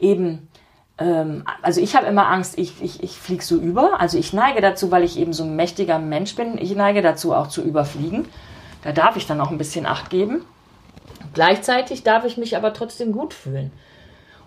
eben 0.00 0.48
ähm, 0.98 1.44
also 1.62 1.80
ich 1.80 1.94
habe 1.94 2.06
immer 2.06 2.26
Angst, 2.26 2.58
ich, 2.58 2.82
ich, 2.82 3.00
ich 3.00 3.16
fliege 3.16 3.44
so 3.44 3.58
über. 3.58 4.00
Also 4.00 4.18
ich 4.18 4.32
neige 4.32 4.60
dazu, 4.60 4.90
weil 4.90 5.04
ich 5.04 5.20
eben 5.20 5.32
so 5.32 5.44
ein 5.44 5.54
mächtiger 5.54 6.00
Mensch 6.00 6.34
bin, 6.34 6.58
ich 6.58 6.74
neige 6.74 7.00
dazu 7.00 7.32
auch 7.32 7.46
zu 7.46 7.62
überfliegen. 7.62 8.26
Da 8.82 8.90
darf 8.90 9.14
ich 9.14 9.28
dann 9.28 9.40
auch 9.40 9.52
ein 9.52 9.58
bisschen 9.58 9.86
Acht 9.86 10.10
geben. 10.10 10.44
Gleichzeitig 11.34 12.02
darf 12.02 12.24
ich 12.24 12.36
mich 12.36 12.56
aber 12.56 12.72
trotzdem 12.72 13.12
gut 13.12 13.34
fühlen. 13.34 13.72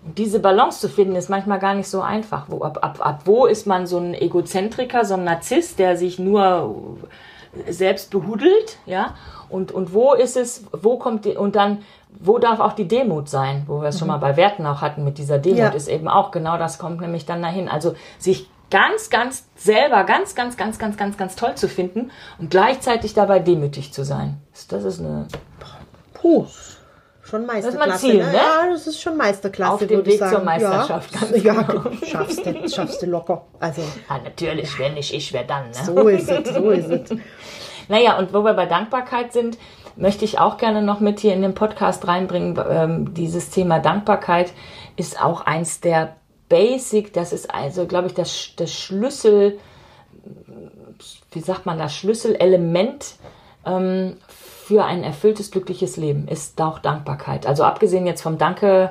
Und 0.04 0.18
diese 0.18 0.40
Balance 0.40 0.80
zu 0.80 0.88
finden, 0.88 1.16
ist 1.16 1.28
manchmal 1.28 1.58
gar 1.58 1.74
nicht 1.74 1.88
so 1.88 2.00
einfach. 2.00 2.46
Wo, 2.48 2.62
ab, 2.62 2.78
ab, 2.82 2.98
ab 3.04 3.22
wo 3.24 3.46
ist 3.46 3.66
man 3.66 3.86
so 3.86 3.98
ein 3.98 4.14
Egozentriker, 4.14 5.04
so 5.04 5.14
ein 5.14 5.24
Narzisst, 5.24 5.78
der 5.78 5.96
sich 5.96 6.18
nur 6.18 6.96
selbst 7.68 8.10
behudelt, 8.10 8.78
ja? 8.86 9.14
Und, 9.48 9.72
und 9.72 9.94
wo 9.94 10.12
ist 10.12 10.36
es, 10.36 10.64
wo 10.72 10.98
kommt 10.98 11.24
die, 11.24 11.30
und 11.30 11.56
dann, 11.56 11.78
wo 12.20 12.38
darf 12.38 12.60
auch 12.60 12.74
die 12.74 12.86
Demut 12.86 13.28
sein, 13.28 13.64
wo 13.66 13.80
wir 13.80 13.88
es 13.88 13.98
schon 13.98 14.08
mal 14.08 14.18
bei 14.18 14.36
Werten 14.36 14.66
auch 14.66 14.82
hatten 14.82 15.04
mit 15.04 15.16
dieser 15.18 15.38
Demut, 15.38 15.58
Ja. 15.58 15.68
ist 15.70 15.88
eben 15.88 16.06
auch 16.08 16.30
genau 16.30 16.58
das 16.58 16.78
kommt 16.78 17.00
nämlich 17.00 17.24
dann 17.24 17.40
dahin. 17.42 17.68
Also 17.68 17.94
sich 18.18 18.50
ganz, 18.70 19.08
ganz 19.08 19.48
selber 19.56 20.04
ganz, 20.04 20.34
ganz, 20.34 20.58
ganz, 20.58 20.78
ganz, 20.78 20.98
ganz, 20.98 21.16
ganz 21.16 21.36
toll 21.36 21.54
zu 21.54 21.68
finden 21.68 22.10
und 22.38 22.50
gleichzeitig 22.50 23.14
dabei 23.14 23.38
demütig 23.38 23.92
zu 23.94 24.04
sein. 24.04 24.36
Das 24.68 24.84
ist 24.84 25.00
eine, 25.00 25.26
Puh, 26.12 26.46
schon 27.28 27.46
Meisterklasse. 27.46 27.98
Ziel, 27.98 28.18
ne? 28.18 28.26
ne? 28.26 28.34
Ja, 28.34 28.70
das 28.70 28.86
ist 28.86 29.00
schon 29.00 29.16
Meisterklasse. 29.16 29.72
Auf 29.72 29.86
dem 29.86 30.04
Weg 30.06 30.18
zur 30.18 30.28
sagen. 30.28 30.44
Meisterschaft, 30.44 31.14
Ja, 31.14 31.20
ganz 31.20 31.44
ja 31.44 31.62
genau. 31.62 31.90
schaffst 32.06 32.46
du, 32.46 32.68
schaffst 32.68 33.02
du 33.02 33.06
locker. 33.06 33.44
Also, 33.60 33.82
ja, 33.82 34.18
natürlich, 34.22 34.78
wenn 34.78 34.94
nicht 34.94 35.12
ich, 35.12 35.32
wer 35.32 35.44
dann, 35.44 35.68
ne? 35.68 35.74
so 35.84 36.08
ist 36.08 36.30
es, 36.30 36.54
so 36.54 36.70
ist 36.70 36.90
es. 36.90 37.18
Naja, 37.90 38.18
und 38.18 38.34
wo 38.34 38.42
wir 38.42 38.52
bei 38.52 38.66
Dankbarkeit 38.66 39.32
sind, 39.32 39.56
möchte 39.96 40.24
ich 40.26 40.38
auch 40.38 40.58
gerne 40.58 40.82
noch 40.82 41.00
mit 41.00 41.20
hier 41.20 41.32
in 41.32 41.40
den 41.40 41.54
Podcast 41.54 42.06
reinbringen. 42.06 42.60
Ähm, 42.68 43.14
dieses 43.14 43.48
Thema 43.48 43.78
Dankbarkeit 43.78 44.52
ist 44.96 45.22
auch 45.22 45.40
eins 45.40 45.80
der 45.80 46.16
Basic, 46.48 47.12
das 47.12 47.32
ist 47.32 47.52
also, 47.52 47.86
glaube 47.86 48.08
ich, 48.08 48.14
das, 48.14 48.50
das 48.56 48.72
Schlüssel, 48.72 49.58
wie 51.32 51.40
sagt 51.40 51.66
man 51.66 51.78
das, 51.78 51.94
Schlüsselelement 51.94 53.14
ähm, 53.66 54.16
für 54.68 54.84
ein 54.84 55.02
erfülltes, 55.02 55.50
glückliches 55.50 55.96
Leben 55.96 56.28
ist 56.28 56.60
auch 56.60 56.78
Dankbarkeit. 56.78 57.46
Also 57.46 57.64
abgesehen 57.64 58.06
jetzt 58.06 58.20
vom 58.20 58.36
Danke, 58.36 58.90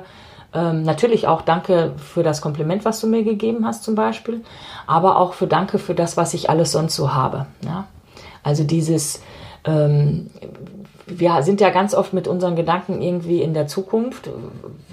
ähm, 0.52 0.82
natürlich 0.82 1.28
auch 1.28 1.40
Danke 1.40 1.92
für 1.98 2.24
das 2.24 2.40
Kompliment, 2.40 2.84
was 2.84 3.00
du 3.00 3.06
mir 3.06 3.22
gegeben 3.22 3.64
hast 3.64 3.84
zum 3.84 3.94
Beispiel, 3.94 4.42
aber 4.88 5.18
auch 5.18 5.34
für 5.34 5.46
Danke 5.46 5.78
für 5.78 5.94
das, 5.94 6.16
was 6.16 6.34
ich 6.34 6.50
alles 6.50 6.72
sonst 6.72 6.96
so 6.96 7.14
habe. 7.14 7.46
Ja? 7.64 7.86
Also 8.42 8.64
dieses, 8.64 9.22
ähm, 9.64 10.30
wir 11.06 11.44
sind 11.44 11.60
ja 11.60 11.70
ganz 11.70 11.94
oft 11.94 12.12
mit 12.12 12.26
unseren 12.26 12.56
Gedanken 12.56 13.00
irgendwie 13.00 13.40
in 13.40 13.54
der 13.54 13.68
Zukunft, 13.68 14.30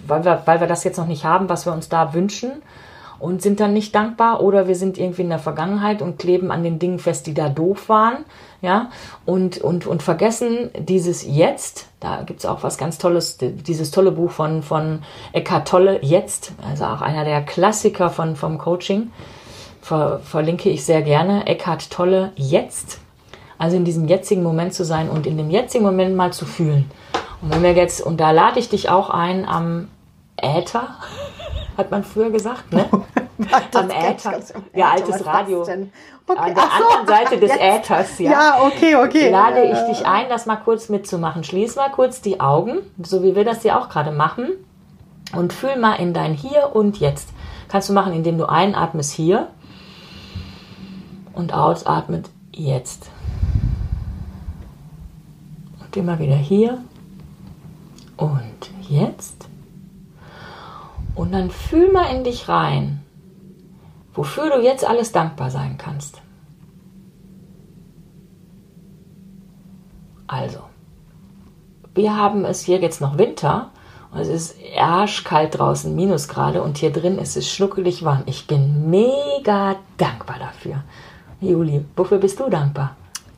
weil 0.05 0.23
wir, 0.23 0.43
weil 0.45 0.59
wir 0.59 0.67
das 0.67 0.83
jetzt 0.83 0.99
noch 0.99 1.07
nicht 1.07 1.25
haben, 1.25 1.49
was 1.49 1.65
wir 1.65 1.73
uns 1.73 1.89
da 1.89 2.13
wünschen 2.13 2.61
und 3.19 3.41
sind 3.41 3.59
dann 3.59 3.73
nicht 3.73 3.95
dankbar 3.95 4.41
oder 4.41 4.67
wir 4.67 4.75
sind 4.75 4.97
irgendwie 4.97 5.23
in 5.23 5.29
der 5.29 5.39
Vergangenheit 5.39 6.01
und 6.01 6.19
kleben 6.19 6.51
an 6.51 6.63
den 6.63 6.79
Dingen 6.79 6.99
fest, 6.99 7.27
die 7.27 7.33
da 7.33 7.49
doof 7.49 7.89
waren, 7.89 8.25
ja, 8.61 8.89
und, 9.25 9.59
und, 9.59 9.85
und 9.85 10.03
vergessen 10.03 10.71
dieses 10.77 11.25
Jetzt, 11.25 11.87
da 11.99 12.23
gibt's 12.23 12.45
auch 12.45 12.63
was 12.63 12.77
ganz 12.77 12.97
Tolles, 12.97 13.37
dieses 13.39 13.91
tolle 13.91 14.11
Buch 14.11 14.31
von, 14.31 14.63
von 14.63 15.03
Eckhart 15.33 15.67
Tolle, 15.67 15.99
Jetzt, 16.03 16.53
also 16.67 16.85
auch 16.85 17.01
einer 17.01 17.25
der 17.25 17.41
Klassiker 17.43 18.09
von, 18.09 18.35
vom 18.35 18.57
Coaching, 18.57 19.11
ver, 19.81 20.19
verlinke 20.23 20.69
ich 20.69 20.83
sehr 20.83 21.01
gerne, 21.01 21.45
Eckhart 21.47 21.91
Tolle, 21.91 22.31
Jetzt, 22.35 22.99
also 23.57 23.77
in 23.77 23.85
diesem 23.85 24.07
jetzigen 24.07 24.43
Moment 24.43 24.73
zu 24.73 24.83
sein 24.83 25.09
und 25.09 25.27
in 25.27 25.37
dem 25.37 25.49
jetzigen 25.49 25.83
Moment 25.83 26.15
mal 26.15 26.33
zu 26.33 26.45
fühlen. 26.45 26.89
Und 27.41 27.53
wenn 27.53 27.63
wir 27.63 27.73
jetzt, 27.73 28.01
und 28.01 28.19
da 28.19 28.31
lade 28.31 28.59
ich 28.59 28.69
dich 28.69 28.89
auch 28.89 29.09
ein 29.09 29.47
am 29.47 29.89
Äther, 30.37 30.95
hat 31.77 31.91
man 31.91 32.03
früher 32.03 32.29
gesagt, 32.29 32.71
ne? 32.73 32.85
am 33.73 33.89
Äther. 33.89 34.39
Ja, 34.73 34.91
altes 34.91 35.25
Radio. 35.25 35.61
Okay. 35.61 35.89
An 36.27 36.55
der 36.55 36.63
so. 36.63 36.69
anderen 36.69 37.07
Seite 37.07 37.39
des 37.39 37.51
Jetzt. 37.51 37.61
Äthers, 37.61 38.19
ja. 38.19 38.31
Ja, 38.31 38.61
okay, 38.65 38.95
okay. 38.95 39.29
Lade 39.29 39.63
ich 39.63 39.79
dich 39.97 40.07
ein, 40.07 40.27
das 40.29 40.45
mal 40.45 40.55
kurz 40.55 40.89
mitzumachen. 40.89 41.43
Schließ 41.43 41.75
mal 41.75 41.91
kurz 41.91 42.21
die 42.21 42.39
Augen, 42.39 42.79
so 43.03 43.21
wie 43.23 43.35
wir 43.35 43.43
das 43.43 43.61
hier 43.61 43.77
auch 43.77 43.89
gerade 43.89 44.11
machen. 44.11 44.49
Und 45.35 45.53
fühl 45.53 45.75
mal 45.77 45.95
in 45.95 46.13
dein 46.13 46.33
Hier 46.33 46.75
und 46.75 46.99
Jetzt. 46.99 47.29
Kannst 47.67 47.89
du 47.89 47.93
machen, 47.93 48.13
indem 48.13 48.37
du 48.37 48.47
einatmest 48.47 49.11
hier 49.11 49.49
und 51.33 51.53
ausatmet 51.53 52.29
jetzt. 52.51 53.09
Und 55.83 55.95
immer 55.97 56.19
wieder 56.19 56.35
hier 56.35 56.79
und 58.17 58.71
jetzt. 58.87 59.34
Und 61.15 61.31
dann 61.31 61.49
fühl 61.49 61.91
mal 61.91 62.13
in 62.13 62.23
dich 62.23 62.49
rein, 62.49 63.01
wofür 64.13 64.49
du 64.49 64.61
jetzt 64.61 64.85
alles 64.85 65.11
dankbar 65.11 65.49
sein 65.49 65.77
kannst. 65.77 66.21
Also, 70.27 70.59
wir 71.93 72.17
haben 72.17 72.43
es 72.43 72.61
hier 72.61 72.79
jetzt 72.79 72.99
noch 72.99 73.17
Winter 73.17 73.71
und 74.11 74.19
es 74.19 74.27
ist 74.27 74.55
arschkalt 74.77 75.57
draußen, 75.57 75.95
Minusgrade 75.95 76.61
und 76.61 76.77
hier 76.77 76.91
drin 76.91 77.17
ist 77.17 77.37
es 77.37 77.49
schnuckelig 77.49 78.03
warm. 78.03 78.23
Ich 78.25 78.47
bin 78.47 78.89
mega 78.89 79.75
dankbar 79.97 80.37
dafür. 80.39 80.83
Juli, 81.39 81.85
wofür 81.95 82.17
bist 82.17 82.39
du 82.39 82.49
dankbar? 82.49 82.95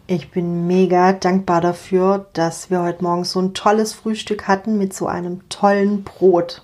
Ich 0.07 0.31
bin 0.31 0.67
mega 0.67 1.13
dankbar 1.13 1.61
dafür, 1.61 2.27
dass 2.33 2.69
wir 2.69 2.81
heute 2.81 3.03
Morgen 3.03 3.25
so 3.25 3.41
ein 3.41 3.53
tolles 3.53 3.93
Frühstück 3.93 4.47
hatten 4.47 4.77
mit 4.77 4.93
so 4.93 5.05
einem 5.05 5.47
tollen 5.49 6.03
Brot. 6.03 6.63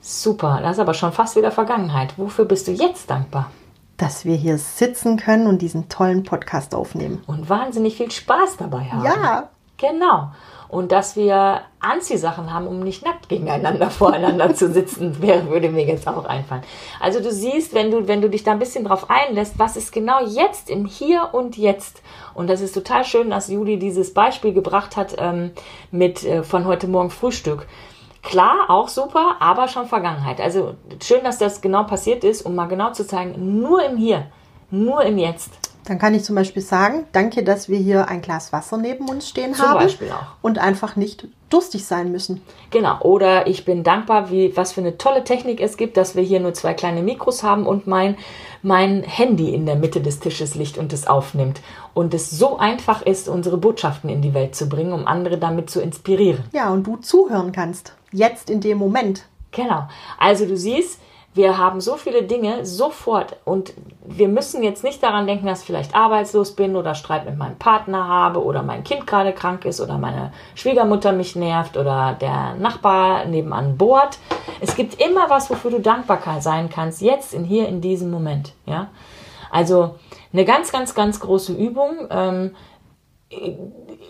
Super, 0.00 0.60
das 0.62 0.72
ist 0.72 0.80
aber 0.80 0.94
schon 0.94 1.12
fast 1.12 1.36
wieder 1.36 1.50
Vergangenheit. 1.50 2.14
Wofür 2.16 2.44
bist 2.44 2.68
du 2.68 2.72
jetzt 2.72 3.10
dankbar? 3.10 3.50
Dass 3.96 4.24
wir 4.24 4.36
hier 4.36 4.58
sitzen 4.58 5.16
können 5.16 5.46
und 5.46 5.60
diesen 5.60 5.88
tollen 5.88 6.22
Podcast 6.22 6.74
aufnehmen. 6.74 7.22
Und 7.26 7.48
wahnsinnig 7.48 7.96
viel 7.96 8.10
Spaß 8.10 8.56
dabei 8.58 8.84
haben. 8.84 9.04
Ja. 9.04 9.48
Genau. 9.78 10.32
Und 10.68 10.92
dass 10.92 11.16
wir 11.16 11.62
Anziehsachen 11.80 12.52
haben, 12.52 12.66
um 12.66 12.80
nicht 12.80 13.04
nackt 13.04 13.28
gegeneinander 13.28 13.90
voreinander 13.90 14.54
zu 14.54 14.70
sitzen, 14.70 15.22
wäre, 15.22 15.48
würde 15.48 15.70
mir 15.70 15.86
jetzt 15.86 16.06
auch 16.06 16.26
einfallen. 16.26 16.62
Also 17.00 17.20
du 17.20 17.30
siehst, 17.30 17.72
wenn 17.72 17.90
du, 17.90 18.06
wenn 18.06 18.20
du 18.20 18.28
dich 18.28 18.42
da 18.42 18.50
ein 18.52 18.58
bisschen 18.58 18.84
drauf 18.84 19.08
einlässt, 19.08 19.58
was 19.58 19.76
ist 19.76 19.92
genau 19.92 20.26
jetzt 20.26 20.68
im 20.68 20.84
Hier 20.84 21.30
und 21.32 21.56
Jetzt. 21.56 22.02
Und 22.34 22.50
das 22.50 22.60
ist 22.60 22.74
total 22.74 23.04
schön, 23.04 23.30
dass 23.30 23.48
Juli 23.48 23.78
dieses 23.78 24.12
Beispiel 24.12 24.52
gebracht 24.52 24.96
hat 24.96 25.14
ähm, 25.18 25.52
mit 25.90 26.24
äh, 26.24 26.42
von 26.42 26.66
heute 26.66 26.88
Morgen 26.88 27.10
Frühstück. 27.10 27.66
Klar, 28.28 28.68
auch 28.68 28.88
super, 28.88 29.36
aber 29.40 29.68
schon 29.68 29.86
Vergangenheit. 29.86 30.38
Also 30.38 30.74
schön, 31.02 31.24
dass 31.24 31.38
das 31.38 31.62
genau 31.62 31.84
passiert 31.84 32.24
ist, 32.24 32.42
um 32.42 32.54
mal 32.54 32.66
genau 32.66 32.92
zu 32.92 33.06
zeigen, 33.06 33.62
nur 33.62 33.82
im 33.82 33.96
Hier, 33.96 34.26
nur 34.70 35.02
im 35.02 35.16
Jetzt. 35.16 35.67
Dann 35.88 35.98
kann 35.98 36.14
ich 36.14 36.22
zum 36.22 36.34
Beispiel 36.34 36.62
sagen, 36.62 37.06
danke, 37.12 37.42
dass 37.42 37.70
wir 37.70 37.78
hier 37.78 38.08
ein 38.08 38.20
Glas 38.20 38.52
Wasser 38.52 38.76
neben 38.76 39.08
uns 39.08 39.26
stehen 39.26 39.54
Zum 39.54 39.66
haben. 39.66 39.78
Beispiel 39.78 40.10
auch. 40.10 40.26
Und 40.42 40.58
einfach 40.58 40.96
nicht 40.96 41.26
durstig 41.48 41.86
sein 41.86 42.12
müssen. 42.12 42.42
Genau. 42.70 43.00
Oder 43.00 43.46
ich 43.46 43.64
bin 43.64 43.84
dankbar, 43.84 44.30
wie, 44.30 44.54
was 44.54 44.72
für 44.72 44.82
eine 44.82 44.98
tolle 44.98 45.24
Technik 45.24 45.62
es 45.62 45.78
gibt, 45.78 45.96
dass 45.96 46.14
wir 46.14 46.22
hier 46.22 46.40
nur 46.40 46.52
zwei 46.52 46.74
kleine 46.74 47.02
Mikros 47.02 47.42
haben 47.42 47.66
und 47.66 47.86
mein, 47.86 48.18
mein 48.62 49.02
Handy 49.02 49.54
in 49.54 49.64
der 49.64 49.76
Mitte 49.76 50.02
des 50.02 50.20
Tisches 50.20 50.54
liegt 50.56 50.76
und 50.76 50.92
es 50.92 51.06
aufnimmt. 51.06 51.62
Und 51.94 52.12
es 52.12 52.30
so 52.30 52.58
einfach 52.58 53.00
ist, 53.00 53.26
unsere 53.26 53.56
Botschaften 53.56 54.10
in 54.10 54.20
die 54.20 54.34
Welt 54.34 54.54
zu 54.54 54.68
bringen, 54.68 54.92
um 54.92 55.06
andere 55.06 55.38
damit 55.38 55.70
zu 55.70 55.80
inspirieren. 55.80 56.44
Ja, 56.52 56.70
und 56.70 56.86
du 56.86 56.96
zuhören 56.98 57.52
kannst. 57.52 57.94
Jetzt 58.12 58.50
in 58.50 58.60
dem 58.60 58.76
Moment. 58.76 59.24
Genau. 59.52 59.88
Also 60.18 60.44
du 60.44 60.54
siehst, 60.54 61.00
wir 61.38 61.56
haben 61.56 61.80
so 61.80 61.96
viele 61.96 62.24
Dinge 62.24 62.66
sofort 62.66 63.36
und 63.44 63.72
wir 64.04 64.28
müssen 64.28 64.64
jetzt 64.64 64.82
nicht 64.82 65.02
daran 65.02 65.28
denken, 65.28 65.46
dass 65.46 65.60
ich 65.60 65.66
vielleicht 65.66 65.94
arbeitslos 65.94 66.56
bin 66.56 66.74
oder 66.74 66.96
Streit 66.96 67.26
mit 67.26 67.38
meinem 67.38 67.56
Partner 67.56 68.08
habe 68.08 68.42
oder 68.42 68.64
mein 68.64 68.82
Kind 68.82 69.06
gerade 69.06 69.32
krank 69.32 69.64
ist 69.64 69.80
oder 69.80 69.98
meine 69.98 70.32
Schwiegermutter 70.56 71.12
mich 71.12 71.36
nervt 71.36 71.76
oder 71.76 72.16
der 72.20 72.56
Nachbar 72.56 73.24
nebenan 73.26 73.78
bohrt. 73.78 74.18
Es 74.60 74.74
gibt 74.74 75.00
immer 75.00 75.30
was, 75.30 75.48
wofür 75.48 75.70
du 75.70 75.80
dankbar 75.80 76.18
sein 76.40 76.68
kannst, 76.70 77.00
jetzt 77.00 77.32
in 77.32 77.44
hier 77.44 77.68
in 77.68 77.80
diesem 77.80 78.10
Moment. 78.10 78.52
Ja, 78.66 78.88
also 79.52 79.94
eine 80.32 80.44
ganz, 80.44 80.72
ganz, 80.72 80.94
ganz 80.96 81.20
große 81.20 81.52
Übung. 81.52 82.08
Ähm, 82.10 82.56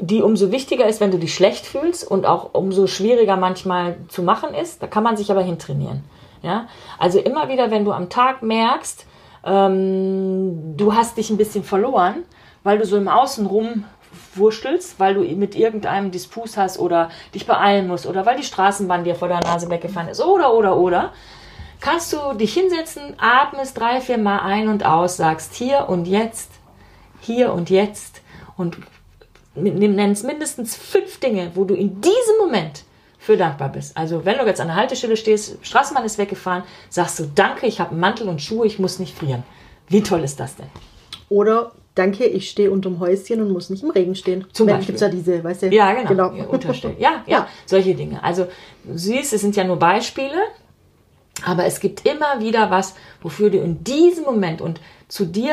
die 0.01 0.23
umso 0.23 0.51
wichtiger 0.51 0.87
ist, 0.87 1.01
wenn 1.01 1.11
du 1.11 1.19
dich 1.19 1.35
schlecht 1.35 1.67
fühlst 1.67 2.09
und 2.09 2.25
auch 2.25 2.55
umso 2.55 2.87
schwieriger 2.87 3.37
manchmal 3.37 3.97
zu 4.09 4.23
machen 4.23 4.55
ist. 4.55 4.83
Da 4.83 4.87
kann 4.87 5.03
man 5.03 5.17
sich 5.17 5.31
aber 5.31 5.43
hintrainieren. 5.43 6.05
Ja? 6.43 6.69
Also 6.99 7.19
immer 7.19 7.49
wieder, 7.49 7.71
wenn 7.71 7.85
du 7.85 7.93
am 7.93 8.09
Tag 8.09 8.43
merkst, 8.43 9.07
ähm, 9.45 10.77
du 10.77 10.95
hast 10.95 11.17
dich 11.17 11.31
ein 11.31 11.37
bisschen 11.37 11.65
verloren, 11.65 12.25
weil 12.63 12.79
du 12.79 12.85
so 12.85 12.97
im 12.97 13.09
Außen 13.09 13.47
rum 13.47 13.85
wurstelst, 14.35 14.99
weil 14.99 15.15
du 15.15 15.21
mit 15.21 15.55
irgendeinem 15.55 16.11
Disput 16.11 16.57
hast 16.57 16.79
oder 16.79 17.11
dich 17.35 17.47
beeilen 17.47 17.89
musst 17.89 18.07
oder 18.07 18.25
weil 18.27 18.37
die 18.37 18.45
Straßenbahn 18.45 19.05
dir 19.05 19.15
vor 19.15 19.29
der 19.29 19.41
Nase 19.41 19.69
weggefahren 19.69 20.09
ist 20.09 20.21
oder, 20.21 20.55
oder, 20.55 20.77
oder, 20.77 21.13
kannst 21.81 22.13
du 22.13 22.35
dich 22.35 22.55
hinsetzen, 22.55 23.15
atmest 23.19 23.79
drei, 23.79 24.01
vier 24.01 24.19
Mal 24.19 24.41
ein 24.41 24.69
und 24.69 24.85
aus, 24.85 25.17
sagst 25.17 25.55
hier 25.55 25.89
und 25.89 26.07
jetzt, 26.07 26.51
hier 27.21 27.53
und 27.53 27.71
jetzt 27.71 28.23
und 28.57 28.79
nennst 29.55 30.25
mindestens 30.25 30.77
fünf 30.77 31.21
Dinge, 31.21 31.53
wo 31.55 31.65
du 31.65 31.75
in 31.75 32.01
diesem 32.01 32.39
Moment 32.41 32.85
für 33.29 33.37
dankbar 33.37 33.69
bist. 33.69 33.95
Also 33.95 34.25
wenn 34.25 34.39
du 34.39 34.47
jetzt 34.47 34.59
an 34.59 34.69
der 34.69 34.77
Haltestelle 34.77 35.15
stehst, 35.15 35.59
Straßenbahn 35.61 36.03
ist 36.07 36.17
weggefahren, 36.17 36.63
sagst 36.89 37.19
du 37.19 37.25
Danke, 37.35 37.67
ich 37.67 37.79
habe 37.79 37.95
Mantel 37.95 38.27
und 38.27 38.41
Schuhe, 38.41 38.67
ich 38.67 38.79
muss 38.79 38.99
nicht 38.99 39.15
frieren. 39.15 39.43
Wie 39.87 40.03
toll 40.03 40.25
ist 40.25 40.41
das 40.41 40.57
denn? 40.57 40.69
Oder 41.29 41.73
Danke, 41.95 42.25
ich 42.25 42.49
stehe 42.49 42.71
unterm 42.71 43.01
Häuschen 43.01 43.43
und 43.43 43.51
muss 43.51 43.69
nicht 43.69 43.83
im 43.83 43.91
Regen 43.91 44.15
stehen. 44.15 44.47
Zum 44.55 44.67
Beispiel. 44.67 44.87
gibt's 44.87 45.03
ja 45.03 45.11
diese, 45.11 45.45
weißt 45.45 45.65
du? 45.65 45.67
Ja, 45.67 45.93
genau. 45.93 46.31
genau. 46.31 46.33
Ja, 46.33 46.45
unterstellen. 46.47 46.97
Ja, 46.99 47.11
ja, 47.11 47.23
ja, 47.27 47.49
solche 47.67 47.95
Dinge. 47.95 48.25
Also 48.25 48.47
du 48.85 48.97
siehst, 48.97 49.35
es 49.35 49.43
sind 49.43 49.55
ja 49.57 49.65
nur 49.65 49.79
Beispiele, 49.79 50.39
aber 51.45 51.67
es 51.67 51.81
gibt 51.81 52.07
immer 52.07 52.41
wieder 52.41 52.71
was, 52.71 52.95
wofür 53.21 53.51
du 53.51 53.59
in 53.59 53.85
diesem 53.85 54.25
Moment 54.25 54.63
und 54.63 54.81
zu 55.09 55.27
dir 55.27 55.53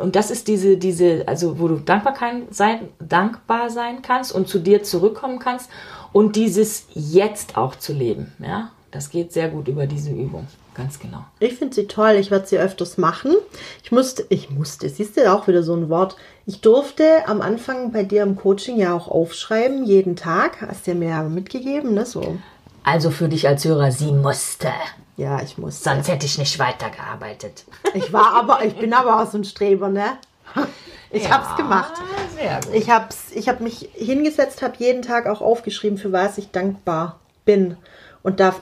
und 0.00 0.16
das 0.16 0.30
ist 0.32 0.48
diese, 0.48 0.76
diese, 0.76 1.22
also 1.26 1.60
wo 1.60 1.68
du 1.68 1.76
dankbar 1.76 2.14
sein, 2.50 2.88
dankbar 2.98 3.70
sein 3.70 4.02
kannst 4.02 4.34
und 4.34 4.48
zu 4.48 4.58
dir 4.58 4.82
zurückkommen 4.82 5.38
kannst 5.38 5.68
und 6.12 6.36
dieses 6.36 6.86
Jetzt 6.94 7.56
auch 7.56 7.76
zu 7.76 7.92
leben. 7.92 8.32
Ja, 8.38 8.70
das 8.90 9.10
geht 9.10 9.32
sehr 9.32 9.48
gut 9.48 9.68
über 9.68 9.86
diese 9.86 10.10
Übung. 10.10 10.46
Ganz 10.74 10.98
genau. 10.98 11.24
Ich 11.38 11.54
finde 11.54 11.74
sie 11.74 11.86
toll. 11.86 12.12
Ich 12.12 12.30
werde 12.30 12.46
sie 12.46 12.58
öfters 12.58 12.96
machen. 12.96 13.34
Ich 13.82 13.92
musste, 13.92 14.24
ich 14.30 14.50
musste, 14.50 14.88
siehst 14.88 15.16
du 15.16 15.30
auch 15.30 15.46
wieder 15.46 15.62
so 15.62 15.74
ein 15.74 15.90
Wort. 15.90 16.16
Ich 16.46 16.60
durfte 16.60 17.26
am 17.26 17.42
Anfang 17.42 17.92
bei 17.92 18.04
dir 18.04 18.22
im 18.22 18.36
Coaching 18.36 18.78
ja 18.78 18.94
auch 18.94 19.08
aufschreiben, 19.08 19.84
jeden 19.84 20.16
Tag. 20.16 20.62
Hast 20.62 20.86
du 20.86 20.94
mir 20.94 21.10
ja 21.10 21.22
mitgegeben, 21.24 21.94
ne? 21.94 22.06
So. 22.06 22.38
Also 22.84 23.10
für 23.10 23.28
dich 23.28 23.46
als 23.46 23.64
Hörer, 23.64 23.92
sie 23.92 24.12
musste. 24.12 24.68
Ja, 25.16 25.42
ich 25.42 25.58
musste. 25.58 25.90
Sonst 25.90 26.08
hätte 26.08 26.24
ich 26.24 26.38
nicht 26.38 26.58
weitergearbeitet. 26.58 27.64
Ich 27.94 28.12
war 28.12 28.34
aber, 28.34 28.64
ich 28.64 28.74
bin 28.74 28.94
aber 28.94 29.22
auch 29.22 29.30
so 29.30 29.38
ein 29.38 29.44
Streber, 29.44 29.88
ne? 29.88 30.16
Ich 31.12 31.24
Ja, 31.24 31.30
hab's 31.30 31.56
gemacht. 31.56 31.92
Sehr 32.34 32.60
gut. 32.64 32.74
Ich 32.74 32.90
hab's, 32.90 33.30
ich 33.34 33.48
habe 33.48 33.62
mich 33.62 33.90
hingesetzt, 33.92 34.62
habe 34.62 34.74
jeden 34.78 35.02
Tag 35.02 35.26
auch 35.26 35.42
aufgeschrieben, 35.42 35.98
für 35.98 36.10
was 36.10 36.38
ich 36.38 36.50
dankbar 36.50 37.20
bin. 37.44 37.76
Und 38.22 38.38
da, 38.38 38.54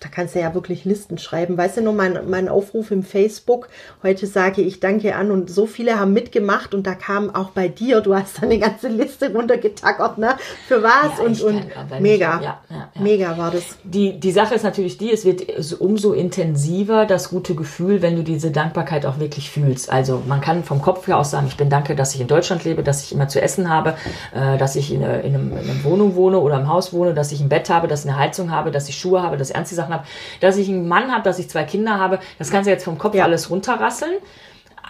da 0.00 0.08
kannst 0.10 0.34
du 0.34 0.40
ja 0.40 0.54
wirklich 0.54 0.84
Listen 0.86 1.18
schreiben. 1.18 1.58
Weißt 1.58 1.76
du 1.76 1.82
nur, 1.82 1.92
mein, 1.92 2.18
mein 2.28 2.48
Aufruf 2.48 2.90
im 2.90 3.02
Facebook, 3.02 3.68
heute 4.02 4.26
sage 4.26 4.62
ich 4.62 4.80
Danke 4.80 5.14
an 5.14 5.30
und 5.30 5.50
so 5.50 5.66
viele 5.66 5.98
haben 6.00 6.12
mitgemacht 6.14 6.74
und 6.74 6.86
da 6.86 6.94
kam 6.94 7.34
auch 7.34 7.50
bei 7.50 7.68
dir, 7.68 8.00
du 8.00 8.14
hast 8.14 8.38
dann 8.38 8.44
eine 8.50 8.58
ganze 8.58 8.88
Liste 8.88 9.32
runtergetackert, 9.32 10.16
ne? 10.18 10.36
Für 10.68 10.82
was 10.82 11.18
Ja, 11.18 11.24
und, 11.24 11.40
und 11.42 11.70
kann- 11.70 12.02
mega, 12.02 12.36
ich- 12.38 12.44
ja, 12.44 12.60
ja, 12.70 12.88
mega 13.02 13.36
war 13.36 13.50
das. 13.50 13.76
Die, 13.84 14.18
die 14.18 14.32
Sache 14.32 14.54
ist 14.54 14.62
natürlich 14.62 14.96
die, 14.98 15.12
es 15.12 15.24
wird 15.26 15.42
so- 15.58 15.76
umso 15.76 16.12
intensiver 16.12 17.06
das 17.06 17.28
gute 17.30 17.54
Gefühl, 17.54 18.02
wenn 18.02 18.16
du 18.16 18.22
diese 18.22 18.50
Dankbarkeit 18.50 19.06
auch 19.06 19.18
wirklich 19.18 19.50
fühlst. 19.50 19.90
Also 19.92 20.22
man 20.26 20.40
kann 20.40 20.64
vom 20.64 20.80
Kopf 20.80 21.06
her 21.06 21.18
aus 21.18 21.30
sagen, 21.30 21.46
ich 21.46 21.56
bin 21.56 21.68
danke, 21.70 21.94
dass 21.94 22.14
ich 22.14 22.20
in 22.20 22.26
Deutschland 22.26 22.64
lebe, 22.64 22.82
dass 22.82 23.02
ich 23.02 23.12
immer 23.12 23.28
zu 23.28 23.40
essen 23.40 23.68
habe, 23.68 23.94
äh, 24.34 24.56
dass 24.58 24.76
ich 24.76 24.92
in, 24.92 25.02
äh, 25.02 25.20
in, 25.20 25.34
einem, 25.34 25.52
in 25.52 25.58
einer 25.70 25.84
Wohnung 25.84 26.14
wohne 26.14 26.38
oder 26.38 26.58
im 26.58 26.68
Haus 26.68 26.92
wohne, 26.92 27.14
dass 27.14 27.32
ich 27.32 27.40
ein 27.40 27.48
Bett 27.48 27.68
habe, 27.70 27.86
dass 27.88 28.04
ich 28.04 28.10
eine 28.10 28.18
Heizung 28.18 28.50
habe, 28.50 28.70
dass 28.70 28.88
ich 28.88 28.93
Schuhe 28.94 29.22
habe, 29.22 29.36
dass 29.36 29.50
ich 29.50 29.56
ernste 29.56 29.74
Sachen 29.74 29.92
habe, 29.94 30.04
dass 30.40 30.56
ich 30.56 30.68
einen 30.68 30.88
Mann 30.88 31.12
habe, 31.12 31.22
dass 31.22 31.38
ich 31.38 31.48
zwei 31.50 31.64
Kinder 31.64 31.98
habe. 31.98 32.18
Das 32.38 32.50
kannst 32.50 32.66
du 32.66 32.70
jetzt 32.72 32.84
vom 32.84 32.98
Kopf 32.98 33.14
Ja. 33.14 33.24
alles 33.24 33.50
runterrasseln. 33.50 34.14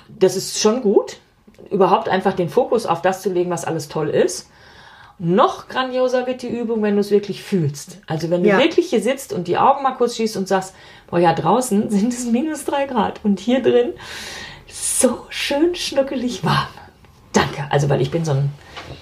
Das 0.09 0.37
ist 0.37 0.61
schon 0.61 0.83
gut, 0.83 1.17
überhaupt 1.71 2.09
einfach 2.09 2.35
den 2.35 2.49
Fokus 2.49 2.87
auf 2.87 3.03
das 3.03 3.23
zu 3.23 3.31
legen, 3.31 3.51
was 3.51 3.65
alles 3.65 3.89
toll 3.89 4.09
ist. 4.11 4.51
Noch 5.19 5.69
grandioser 5.69 6.27
wird 6.27 6.43
die 6.43 6.49
Übung, 6.49 6.83
wenn 6.83 6.95
du 6.95 7.01
es 7.01 7.11
wirklich 7.13 7.43
fühlst. 7.43 7.99
Also 8.09 8.31
wenn 8.31 8.43
du 8.43 8.49
Ja. 8.51 8.59
wirklich 8.59 8.91
hier 8.91 9.01
sitzt 9.01 9.33
und 9.33 9.47
die 9.47 9.57
Augen 9.57 9.83
mal 9.83 9.93
kurz 9.93 10.17
schließt 10.17 10.37
und 10.37 10.49
sagst, 10.49 10.75
boah, 11.09 11.19
ja, 11.21 11.33
draußen 11.33 11.89
sind 11.91 12.13
es 12.13 12.27
minus 12.27 12.65
drei 12.65 12.87
Grad 12.87 13.21
und 13.23 13.39
hier 13.41 13.63
drin 13.63 13.93
so 14.67 15.21
schön 15.29 15.75
schnuckelig 15.77 16.43
warm. 16.45 16.67
Danke. 17.33 17.65
Also 17.71 17.89
weil 17.89 18.01
ich 18.01 18.11
bin 18.11 18.25
so 18.25 18.33
ein, 18.33 18.51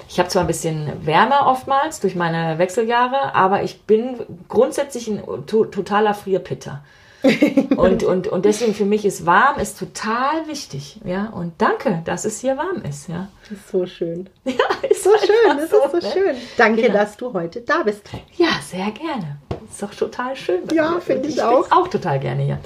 ich 0.09 0.19
habe 0.19 0.29
zwar 0.29 0.43
ein 0.43 0.47
bisschen 0.47 1.07
Wärme 1.07 1.47
oftmals 1.47 2.01
durch 2.01 2.15
meine 2.15 2.59
Wechseljahre, 2.59 3.35
aber 3.35 3.63
ich 3.63 3.83
bin 3.83 4.17
grundsätzlich 4.49 5.09
ein 5.09 5.23
to 5.47 5.65
totaler 5.65 6.15
Frierpitter. 6.15 6.85
und, 7.77 8.03
und, 8.03 8.27
und 8.27 8.45
deswegen 8.45 8.75
für 8.75 8.85
mich 8.85 9.05
ist 9.05 9.25
warm 9.27 9.61
ist 9.61 9.79
total 9.79 10.49
wichtig, 10.49 10.99
ja. 11.05 11.27
Und 11.27 11.53
danke, 11.59 12.03
dass 12.05 12.25
es 12.25 12.41
hier 12.41 12.57
warm 12.57 12.83
ist, 12.83 13.09
ja. 13.09 13.29
Das 13.49 13.59
ist 13.59 13.69
so 13.69 13.87
schön. 13.87 14.29
Ja, 14.45 14.55
ist 14.91 15.05
So 15.05 15.11
schön, 15.19 15.57
das 15.57 15.65
ist 15.65 15.71
so 15.71 15.97
ne? 16.09 16.13
schön. 16.13 16.37
Danke, 16.57 16.83
Genau. 16.83 16.95
dass 16.95 17.17
du 17.17 17.33
heute 17.33 17.61
da 17.61 17.85
bist. 17.85 18.03
Ja, 18.37 18.49
sehr 18.69 18.91
gerne. 18.91 19.37
Ist 19.71 19.81
doch 19.81 19.95
total 19.95 20.35
schön. 20.35 20.63
Ja, 20.75 20.99
finde 20.99 21.29
ich 21.29 21.37
bin's 21.37 21.47
auch. 21.47 21.71
auch 21.71 21.87
total 21.87 22.19
gerne 22.19 22.43
hier. 22.43 22.55
Ja, 22.55 22.61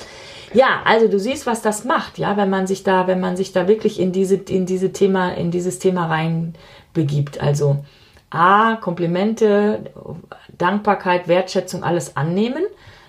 also 0.85 1.09
du 1.09 1.19
siehst, 1.19 1.47
was 1.47 1.63
das 1.63 1.85
macht, 1.85 2.19
ja, 2.19 2.37
wenn 2.37 2.51
man 2.51 2.67
sich 2.67 2.83
da, 2.83 3.07
wenn 3.07 3.21
man 3.21 3.37
sich 3.37 3.53
da 3.53 3.69
wirklich 3.69 3.99
in 3.99 4.13
diese, 4.13 4.37
in 4.37 4.65
diese 4.65 4.93
Thema, 4.93 5.31
in 5.35 5.51
dieses 5.51 5.79
Thema 5.79 6.07
rein 6.07 6.55
begibt. 6.95 7.41
Also 7.41 7.85
A, 8.31 8.77
Komplimente, 8.77 9.91
Dankbarkeit, 10.57 11.29
Wertschätzung, 11.29 11.83
alles 11.83 12.17
annehmen, 12.17 12.65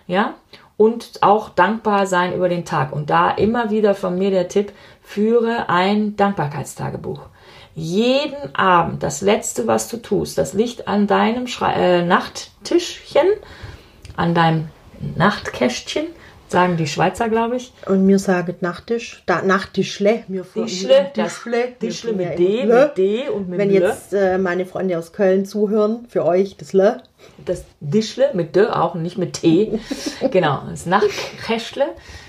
ja, 0.08 0.34
und 0.78 1.20
auch 1.22 1.50
dankbar 1.50 2.06
sein 2.06 2.34
über 2.36 2.50
den 2.50 2.66
Tag. 2.66 2.92
Und 2.92 3.10
da 3.10 3.32
immer 3.32 3.70
wieder 3.72 3.96
von 3.96 4.18
mir 4.18 4.30
der 4.30 4.48
Tipp, 4.48 4.74
führe 5.02 5.70
ein 5.70 6.16
Dankbarkeitstagebuch. 6.16 7.22
Jeden 7.74 8.56
Abend, 8.56 9.04
das 9.04 9.22
Letzte, 9.22 9.68
was 9.68 9.88
du 9.88 9.98
tust, 9.98 10.38
das 10.38 10.54
Licht 10.54 10.88
an 10.88 11.08
deinem 11.08 11.48
Schrei 11.48 11.74
äh, 11.74 12.06
Nachttischchen, 12.06 13.28
an 14.16 14.34
deinem 14.34 14.70
Nachtkästchen, 15.16 16.08
sagen 16.48 16.78
die 16.78 16.88
Schweizer, 16.88 17.30
glaube 17.30 17.58
ich. 17.58 17.74
Und 17.86 18.06
mir 18.06 18.20
sagt 18.20 18.62
Nachtisch, 18.62 19.24
da, 19.26 19.42
Nachtischle. 19.42 20.24
Mir 20.28 20.46
Tischle. 21.14 21.74
Tischle 21.80 22.14
Mir 22.14 22.30
mit 22.30 22.40
D, 22.40 22.66
mit 22.66 22.98
D 22.98 23.30
und 23.30 23.50
mit 23.50 23.60
Wenn 23.60 23.70
L. 23.70 23.82
jetzt 23.82 24.14
äh, 24.14 24.38
meine 24.38 24.66
Freunde 24.66 24.98
aus 24.98 25.12
Köln 25.14 25.46
zuhören, 25.46 26.06
für 26.10 26.26
euch 26.26 26.58
das 26.58 26.74
Le. 26.74 27.02
das 27.46 27.66
Dischle 27.80 28.32
mit 28.34 28.56
D 28.56 28.68
auch 28.68 28.96
und 28.96 29.04
nicht 29.04 29.18
mit 29.18 29.34
T. 29.34 29.80
genau, 30.32 30.64
das 30.70 30.86
Nachtkästle 30.86 31.86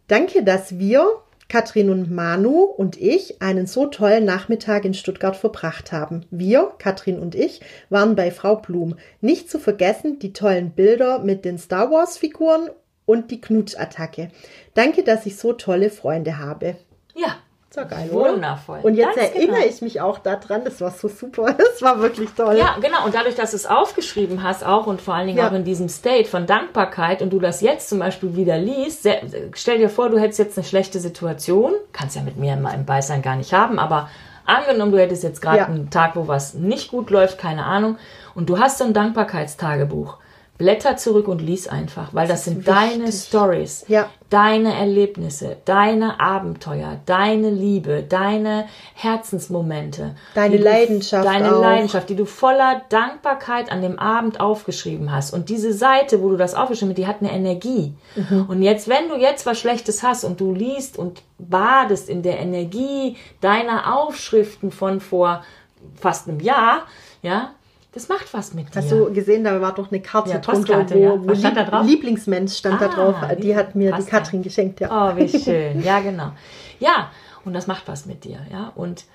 Danke, 0.08 0.44
dass 0.44 0.78
wir, 0.78 1.08
Katrin 1.48 1.89
und 1.89 2.12
Manu 2.12 2.63
und 2.63 3.00
ich, 3.00 3.41
einen 3.41 3.68
so 3.68 3.86
tollen 3.86 4.26
Nachmittag 4.26 4.86
in 4.86 4.94
Stuttgart 4.94 5.36
verbracht 5.36 5.91
haben. 5.91 6.26
Wir, 6.32 6.72
Katrin 6.80 7.20
und 7.20 7.36
ich, 7.36 7.62
waren 7.89 8.15
bei 8.15 8.32
Frau 8.32 8.56
Blum. 8.56 8.96
Nicht 9.22 9.50
zu 9.50 9.60
vergessen 9.60 10.20
die 10.20 10.34
tollen 10.34 10.72
Bilder 10.72 11.20
mit 11.20 11.46
den 11.46 11.58
Star 11.58 11.91
Wars 11.91 12.18
Figuren 12.18 12.70
und 13.06 13.32
die 13.32 13.41
Knutsch-Attacke. 13.41 14.30
Danke, 14.74 15.04
dass 15.04 15.26
ich 15.26 15.38
so 15.38 15.54
tolle 15.54 15.89
Freunde 15.89 16.39
habe. 16.39 16.76
Ja, 17.15 17.38
So 17.76 17.82
geil, 17.86 18.10
oder? 18.12 18.32
wundervoll. 18.34 18.80
Und 18.84 18.96
jetzt 18.96 19.16
Ganz 19.18 19.30
erinnere 19.36 19.58
genau. 19.62 19.68
ich 19.70 19.82
mich 19.82 20.00
auch 20.02 20.18
daran, 20.20 20.64
das 20.64 20.80
war 20.80 20.92
so 20.92 21.10
super, 21.10 21.54
das 21.58 21.82
war 21.82 22.00
wirklich 22.00 22.30
toll. 22.32 22.58
Ja, 22.58 22.78
genau. 22.82 23.04
Und 23.06 23.14
dadurch, 23.14 23.36
dass 23.36 23.52
du 23.52 23.58
es 23.58 23.66
aufgeschrieben 23.66 24.42
hast, 24.44 24.66
auch 24.66 24.88
und 24.88 25.02
vor 25.02 25.14
allen 25.14 25.28
Dingen 25.28 25.40
Ja. 25.40 25.50
auch 25.50 25.54
in 25.54 25.66
diesem 25.66 25.90
State 25.90 26.30
von 26.30 26.46
Dankbarkeit 26.46 27.22
und 27.22 27.32
du 27.32 27.40
das 27.40 27.60
jetzt 27.62 27.90
zum 27.90 28.00
Beispiel 28.00 28.36
wieder 28.38 28.58
liest, 28.58 29.08
stell 29.56 29.78
dir 29.78 29.90
vor, 29.90 30.10
du 30.10 30.18
hättest 30.18 30.40
jetzt 30.40 30.58
eine 30.58 30.66
schlechte 30.66 31.00
Situation, 31.00 31.74
kannst 31.92 32.16
ja 32.16 32.22
mit 32.22 32.38
mir 32.38 32.54
im 32.54 32.66
im 32.66 32.86
Beisein 32.86 33.22
gar 33.22 33.36
nicht 33.36 33.54
haben, 33.54 33.78
aber 33.78 34.10
angenommen, 34.46 34.92
du 34.92 35.00
hättest 35.00 35.24
jetzt 35.24 35.42
gerade 35.42 35.58
Ja. 35.58 35.66
einen 35.66 35.90
Tag, 35.90 36.16
wo 36.16 36.28
was 36.28 36.54
nicht 36.54 36.92
gut 36.92 37.10
läuft, 37.10 37.38
keine 37.38 37.66
Ahnung, 37.66 37.98
und 38.36 38.48
du 38.50 38.60
hast 38.60 38.78
so 38.78 38.84
ein 38.86 38.94
Dankbarkeitstagebuch. 38.94 40.18
Blätter 40.58 40.96
zurück 40.96 41.28
und 41.28 41.41
lies 41.41 41.68
einfach, 41.68 42.13
weil 42.13 42.28
das, 42.30 42.39
ist 42.39 42.46
sind 42.46 42.68
deine 42.68 43.08
wichtig. 43.08 43.24
Stories, 43.28 43.84
Ja. 43.89 44.10
deine 44.30 44.74
Erlebnisse, 44.74 45.58
deine 45.65 46.22
Abenteuer, 46.22 46.98
deine 47.06 47.50
Liebe, 47.50 48.04
deine 48.08 48.65
Herzensmomente, 48.94 50.15
Deine 50.34 50.52
die 50.52 50.58
du- 50.60 50.63
Leidenschaft 50.63 51.26
deine 51.26 51.56
auch. 51.56 51.62
Leidenschaft, 51.62 52.10
die 52.10 52.15
du 52.15 52.26
voller 52.26 52.82
Dankbarkeit 52.89 53.72
an 53.72 53.82
dem 53.82 53.98
Abend 54.00 54.39
aufgeschrieben 54.39 55.12
hast. 55.12 55.34
Und 55.34 55.50
diese 55.50 55.74
Seite, 55.74 56.22
wo 56.22 56.30
du 56.30 56.38
das 56.38 56.54
aufgeschrieben 56.56 56.91
hast, 56.91 56.98
die 57.00 57.08
hat 57.08 57.18
eine 57.22 57.32
Energie. 57.32 57.94
Mhm. 58.15 58.46
Und 58.48 58.62
jetzt, 58.62 58.88
wenn 58.88 59.10
du 59.10 59.15
jetzt 59.15 59.46
was 59.46 59.60
Schlechtes 59.60 60.04
hast 60.04 60.24
und 60.24 60.39
du 60.39 60.54
liest 60.54 60.98
und 60.98 61.22
badest 61.38 62.08
in 62.10 62.22
der 62.24 62.39
Energie 62.39 63.18
deiner 63.41 63.96
Aufschriften 63.98 64.72
von 64.72 65.00
vor 65.02 65.44
fast 66.00 66.28
einem 66.28 66.39
Jahr, 66.39 66.84
ja, 67.22 67.52
das 67.95 68.08
macht 68.10 68.31
was 68.34 68.53
mit 68.53 68.67
dir. 68.75 68.81
Hast 68.81 68.91
du 68.91 69.12
gesehen, 69.12 69.43
da 69.43 69.60
war 69.62 69.73
doch 69.73 69.89
eine 69.91 70.01
Karte 70.01 70.29
Ja, 70.31 70.38
drunter, 70.38 70.86
wo, 70.89 70.95
ja. 70.97 71.13
wo 71.17 71.34
stand 71.34 71.58
da 71.58 71.62
Lieb- 71.62 71.69
drauf? 71.71 71.86
Lieblingsmensch 71.88 72.53
stand 72.58 72.79
da 72.81 72.86
Ah, 72.86 72.89
drauf. 72.93 73.15
Die 73.41 73.55
hat 73.55 73.73
mir 73.73 73.91
die 73.93 74.03
Katrin 74.03 74.43
geschenkt, 74.43 74.79
ja. 74.81 74.89
Oh, 74.91 75.17
wie 75.17 75.27
schön. 75.39 75.81
Ja, 75.84 75.99
genau. 76.01 76.31
Ja, 76.79 77.10
und 77.45 77.53
das 77.53 77.65
macht 77.67 77.88
was 77.88 78.05
mit 78.05 78.23
dir, 78.25 78.38
ja. 78.51 78.71
Und 78.75 79.05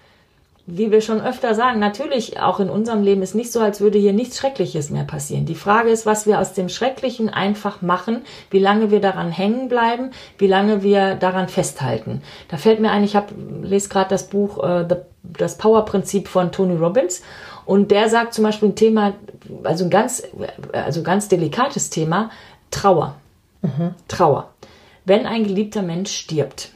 wie 0.66 0.92
wir 0.92 1.00
schon 1.00 1.20
öfter 1.20 1.54
sagen, 1.54 1.80
natürlich 1.80 2.38
auch 2.40 2.60
in 2.60 2.70
unserem 2.70 3.02
Leben 3.02 3.22
ist 3.22 3.34
nicht 3.34 3.50
so, 3.50 3.60
als 3.60 3.80
würde 3.80 3.98
hier 3.98 4.12
nichts 4.12 4.38
Schreckliches 4.38 4.90
mehr 4.90 5.02
passieren. 5.04 5.44
Die 5.44 5.54
Frage 5.56 5.90
ist, 5.90 6.06
was 6.06 6.26
wir 6.26 6.38
aus 6.38 6.52
dem 6.52 6.68
Schrecklichen 6.68 7.28
einfach 7.28 7.82
machen, 7.82 8.22
wie 8.50 8.60
lange 8.60 8.90
wir 8.92 9.00
daran 9.00 9.30
hängen 9.32 9.68
bleiben, 9.68 10.10
wie 10.38 10.46
lange 10.46 10.82
wir 10.82 11.16
daran 11.16 11.48
festhalten. 11.48 12.22
Da 12.48 12.56
fällt 12.56 12.78
mir 12.78 12.90
ein, 12.92 13.02
ich 13.02 13.16
habe 13.16 13.34
lese 13.62 13.88
gerade 13.88 14.10
das 14.10 14.28
Buch 14.28 14.62
äh, 14.62 14.86
The, 14.88 14.96
das 15.22 15.58
Power-Prinzip 15.58 16.28
von 16.28 16.52
Tony 16.52 16.76
Robbins 16.76 17.22
und 17.70 17.92
der 17.92 18.08
sagt 18.08 18.34
zum 18.34 18.42
Beispiel 18.42 18.70
ein 18.70 18.74
Thema, 18.74 19.12
also 19.62 19.84
ein 19.84 19.90
ganz, 19.90 20.24
also 20.72 21.04
ganz 21.04 21.28
delikates 21.28 21.88
Thema, 21.88 22.30
Trauer. 22.72 23.14
Trauer. 24.08 24.48
Wenn 25.04 25.24
ein 25.24 25.44
geliebter 25.44 25.82
Mensch 25.82 26.10
stirbt. 26.10 26.72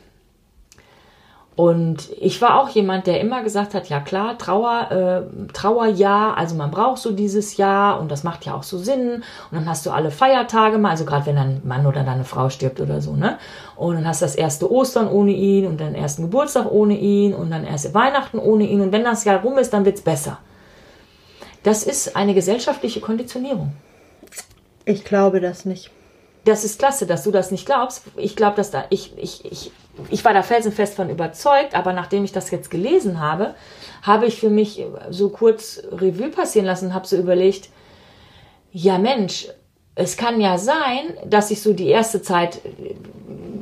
Und 1.57 2.11
ich 2.21 2.41
war 2.41 2.63
auch 2.63 2.69
jemand, 2.69 3.09
der 3.09 3.21
immer 3.21 3.43
gesagt 3.43 3.75
hat, 3.75 3.89
ja 3.89 3.99
klar, 3.99 4.39
Trauer, 4.39 4.93
äh, 4.93 5.53
Trauerjahr, 5.53 6.37
also 6.37 6.55
man 6.55 6.71
braucht 6.71 6.99
so 6.99 7.11
dieses 7.11 7.57
Jahr 7.57 8.01
und 8.01 8.09
das 8.09 8.23
macht 8.23 8.47
ja 8.47 8.55
auch 8.55 8.63
so 8.63 8.79
Sinn. 8.79 9.15
Und 9.15 9.25
dann 9.51 9.69
hast 9.69 9.85
du 9.87 9.91
alle 9.91 10.13
Feiertage 10.13 10.79
mal, 10.79 10.91
also 10.91 11.05
gerade 11.05 11.27
wenn 11.27 11.37
ein 11.37 11.61
Mann 11.65 11.87
oder 11.87 12.05
deine 12.05 12.23
Frau 12.23 12.51
stirbt 12.51 12.81
oder 12.81 13.01
so, 13.01 13.17
ne? 13.17 13.39
Und 13.75 13.97
dann 13.97 14.07
hast 14.07 14.23
du 14.23 14.27
das 14.27 14.37
erste 14.37 14.71
Ostern 14.71 15.09
ohne 15.09 15.33
ihn 15.33 15.67
und 15.67 15.81
dann 15.81 15.97
ersten 15.97 16.23
Geburtstag 16.23 16.71
ohne 16.71 16.97
ihn 16.97 17.35
und 17.35 17.51
dann 17.51 17.65
erste 17.65 17.93
Weihnachten 17.95 18.39
ohne 18.39 18.63
ihn. 18.63 18.81
Und 18.81 18.93
wenn 18.93 19.03
das 19.03 19.25
Jahr 19.25 19.41
rum 19.43 19.59
ist, 19.59 19.73
dann 19.73 19.85
wird's 19.85 20.01
besser. 20.01 20.39
Das 21.65 21.83
ist 21.83 22.15
eine 22.15 22.35
gesellschaftliche 22.35 23.01
Konditionierung. 23.01 23.73
Ich 24.85 25.05
glaube 25.05 25.41
das 25.41 25.65
nicht. 25.65 25.91
Das 26.45 26.63
ist 26.63 26.79
klasse, 26.79 27.07
dass 27.07 27.25
du 27.25 27.31
das 27.31 27.51
nicht 27.51 27.65
glaubst. 27.65 28.03
Ich 28.17 28.37
glaube, 28.37 28.57
dass 28.57 28.71
da, 28.71 28.85
ich, 28.91 29.17
ich, 29.17 29.45
ich, 29.51 29.73
ich 30.11 30.25
war 30.25 30.35
da 30.35 30.43
felsenfest 30.43 30.95
von 30.95 31.09
überzeugt, 31.09 31.75
aber 31.75 31.95
nachdem 31.95 32.23
ich 32.23 32.33
das 32.33 32.51
jetzt 32.51 32.71
gelesen 32.71 33.19
habe, 33.19 33.55
habe 34.03 34.27
ich 34.27 34.39
für 34.39 34.51
mich 34.51 34.85
so 35.09 35.31
kurz 35.31 35.83
Revue 35.91 36.29
passieren 36.29 36.67
lassen 36.67 36.89
und 36.89 36.95
habe 36.95 37.07
so 37.07 37.17
überlegt, 37.17 37.71
ja 38.71 38.99
Mensch, 38.99 39.49
es 39.95 40.19
kann 40.19 40.41
ja 40.41 40.59
sein, 40.59 41.15
dass 41.25 41.51
ich 41.51 41.63
so 41.63 41.73
die 41.73 41.89
erste 41.89 42.21
Zeit 42.21 42.61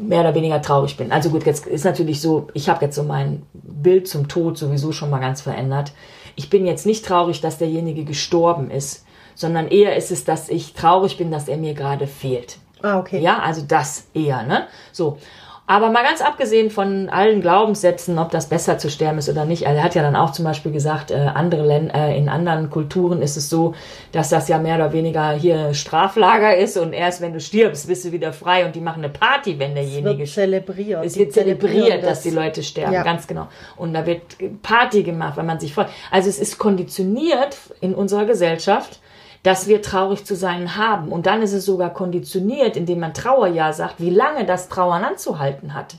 mehr 0.00 0.22
oder 0.22 0.34
weniger 0.34 0.60
traurig 0.60 0.96
bin. 0.96 1.12
Also 1.12 1.30
gut, 1.30 1.46
jetzt 1.46 1.66
ist 1.66 1.84
natürlich 1.84 2.20
so, 2.20 2.48
ich 2.52 2.68
habe 2.68 2.84
jetzt 2.84 2.96
so 2.96 3.04
mein 3.04 3.42
Bild 3.52 4.08
zum 4.08 4.26
Tod 4.26 4.58
sowieso 4.58 4.90
schon 4.90 5.10
mal 5.10 5.20
ganz 5.20 5.40
verändert. 5.40 5.92
Ich 6.36 6.50
bin 6.50 6.66
jetzt 6.66 6.86
nicht 6.86 7.04
traurig, 7.04 7.40
dass 7.40 7.58
derjenige 7.58 8.04
gestorben 8.04 8.70
ist, 8.70 9.04
sondern 9.34 9.68
eher 9.68 9.96
ist 9.96 10.10
es, 10.10 10.24
dass 10.24 10.48
ich 10.48 10.74
traurig 10.74 11.16
bin, 11.18 11.30
dass 11.30 11.48
er 11.48 11.56
mir 11.56 11.74
gerade 11.74 12.06
fehlt. 12.06 12.58
Ah, 12.82 12.98
okay. 12.98 13.20
Ja, 13.20 13.38
also 13.38 13.62
das 13.62 14.06
eher, 14.14 14.42
ne? 14.42 14.66
So. 14.92 15.18
Aber 15.64 15.90
mal 15.90 16.02
ganz 16.02 16.20
abgesehen 16.20 16.70
von 16.70 17.08
allen 17.08 17.40
Glaubenssätzen, 17.40 18.18
ob 18.18 18.30
das 18.32 18.48
besser 18.48 18.78
zu 18.78 18.90
sterben 18.90 19.18
ist 19.18 19.28
oder 19.28 19.44
nicht. 19.44 19.62
Er 19.62 19.82
hat 19.82 19.94
ja 19.94 20.02
dann 20.02 20.16
auch 20.16 20.32
zum 20.32 20.44
Beispiel 20.44 20.72
gesagt, 20.72 21.12
äh, 21.12 21.14
andere 21.14 21.62
Länder, 21.64 21.94
äh, 21.94 22.18
in 22.18 22.28
anderen 22.28 22.68
Kulturen 22.68 23.22
ist 23.22 23.36
es 23.36 23.48
so, 23.48 23.72
dass 24.10 24.28
das 24.28 24.48
ja 24.48 24.58
mehr 24.58 24.74
oder 24.74 24.92
weniger 24.92 25.30
hier 25.30 25.72
Straflager 25.72 26.56
ist 26.56 26.76
und 26.76 26.92
erst 26.92 27.20
wenn 27.20 27.32
du 27.32 27.40
stirbst, 27.40 27.86
bist 27.86 28.04
du 28.04 28.10
wieder 28.12 28.32
frei 28.32 28.66
und 28.66 28.74
die 28.74 28.80
machen 28.80 29.04
eine 29.04 29.12
Party, 29.12 29.58
wenn 29.60 29.74
derjenige 29.74 30.24
Es 30.24 30.36
wird 30.36 30.50
zelebriert. 30.50 31.04
es 31.04 31.16
wird 31.16 31.32
zelebriert, 31.32 32.02
dass 32.02 32.22
die 32.22 32.30
Leute 32.30 32.62
sterben, 32.64 32.92
Ja. 32.92 33.02
ganz 33.04 33.26
genau. 33.28 33.46
Und 33.76 33.94
da 33.94 34.04
wird 34.04 34.22
Party 34.62 35.04
gemacht, 35.04 35.36
wenn 35.36 35.46
man 35.46 35.60
sich 35.60 35.72
freut. 35.72 35.88
Also 36.10 36.28
es 36.28 36.40
ist 36.40 36.58
konditioniert 36.58 37.56
in 37.80 37.94
unserer 37.94 38.24
Gesellschaft, 38.26 38.98
dass 39.42 39.66
wir 39.66 39.82
traurig 39.82 40.24
zu 40.24 40.36
sein 40.36 40.76
haben. 40.76 41.08
Und 41.08 41.26
dann 41.26 41.42
ist 41.42 41.52
es 41.52 41.64
sogar 41.64 41.90
konditioniert, 41.90 42.76
indem 42.76 43.00
man 43.00 43.12
Trauerjahr 43.14 43.72
sagt, 43.72 43.96
wie 43.98 44.10
lange 44.10 44.44
das 44.44 44.68
Trauern 44.68 45.04
anzuhalten 45.04 45.74
hat. 45.74 45.96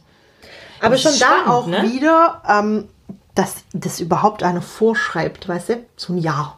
Aber 0.80 0.98
schon 0.98 1.12
ist 1.12 1.22
da 1.22 1.26
spannend, 1.28 1.48
auch 1.50 1.68
ne? 1.68 1.84
wieder, 1.92 2.42
ähm, 2.48 2.88
dass 3.36 3.56
das 3.74 4.00
überhaupt 4.00 4.44
einer 4.44 4.62
vorschreibt, 4.62 5.48
weißt 5.48 5.70
du? 5.70 5.86
So 5.96 6.14
ein 6.14 6.18
Jahr. 6.18 6.58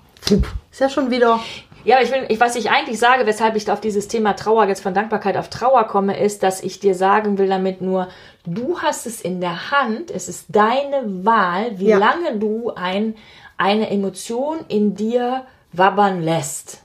Ist 0.71 0.79
ja 0.81 0.89
schon 0.89 1.11
wieder. 1.11 1.39
Ja, 1.83 1.97
aber 1.97 2.03
ich 2.05 2.11
will, 2.11 2.25
ich, 2.29 2.39
was 2.39 2.55
ich 2.55 2.71
eigentlich 2.71 2.97
sage, 2.97 3.27
weshalb 3.27 3.55
ich 3.55 3.69
auf 3.69 3.79
dieses 3.79 4.07
Thema 4.07 4.33
Trauer 4.33 4.65
jetzt 4.67 4.81
von 4.81 4.95
Dankbarkeit 4.95 5.37
auf 5.37 5.49
Trauer 5.49 5.83
komme, 5.83 6.19
ist, 6.19 6.41
dass 6.41 6.63
ich 6.63 6.79
dir 6.79 6.95
sagen 6.95 7.37
will 7.37 7.47
damit 7.47 7.81
nur, 7.81 8.07
du 8.45 8.79
hast 8.79 9.05
es 9.05 9.21
in 9.21 9.39
der 9.39 9.69
Hand, 9.69 10.09
es 10.09 10.27
ist 10.27 10.47
deine 10.49 11.23
Wahl, 11.23 11.77
wie 11.77 11.89
Ja. 11.89 11.97
lange 11.99 12.39
du 12.39 12.71
ein, 12.75 13.15
eine 13.57 13.91
Emotion 13.91 14.59
in 14.67 14.95
dir 14.95 15.43
wabbern 15.77 16.21
lässt. 16.21 16.81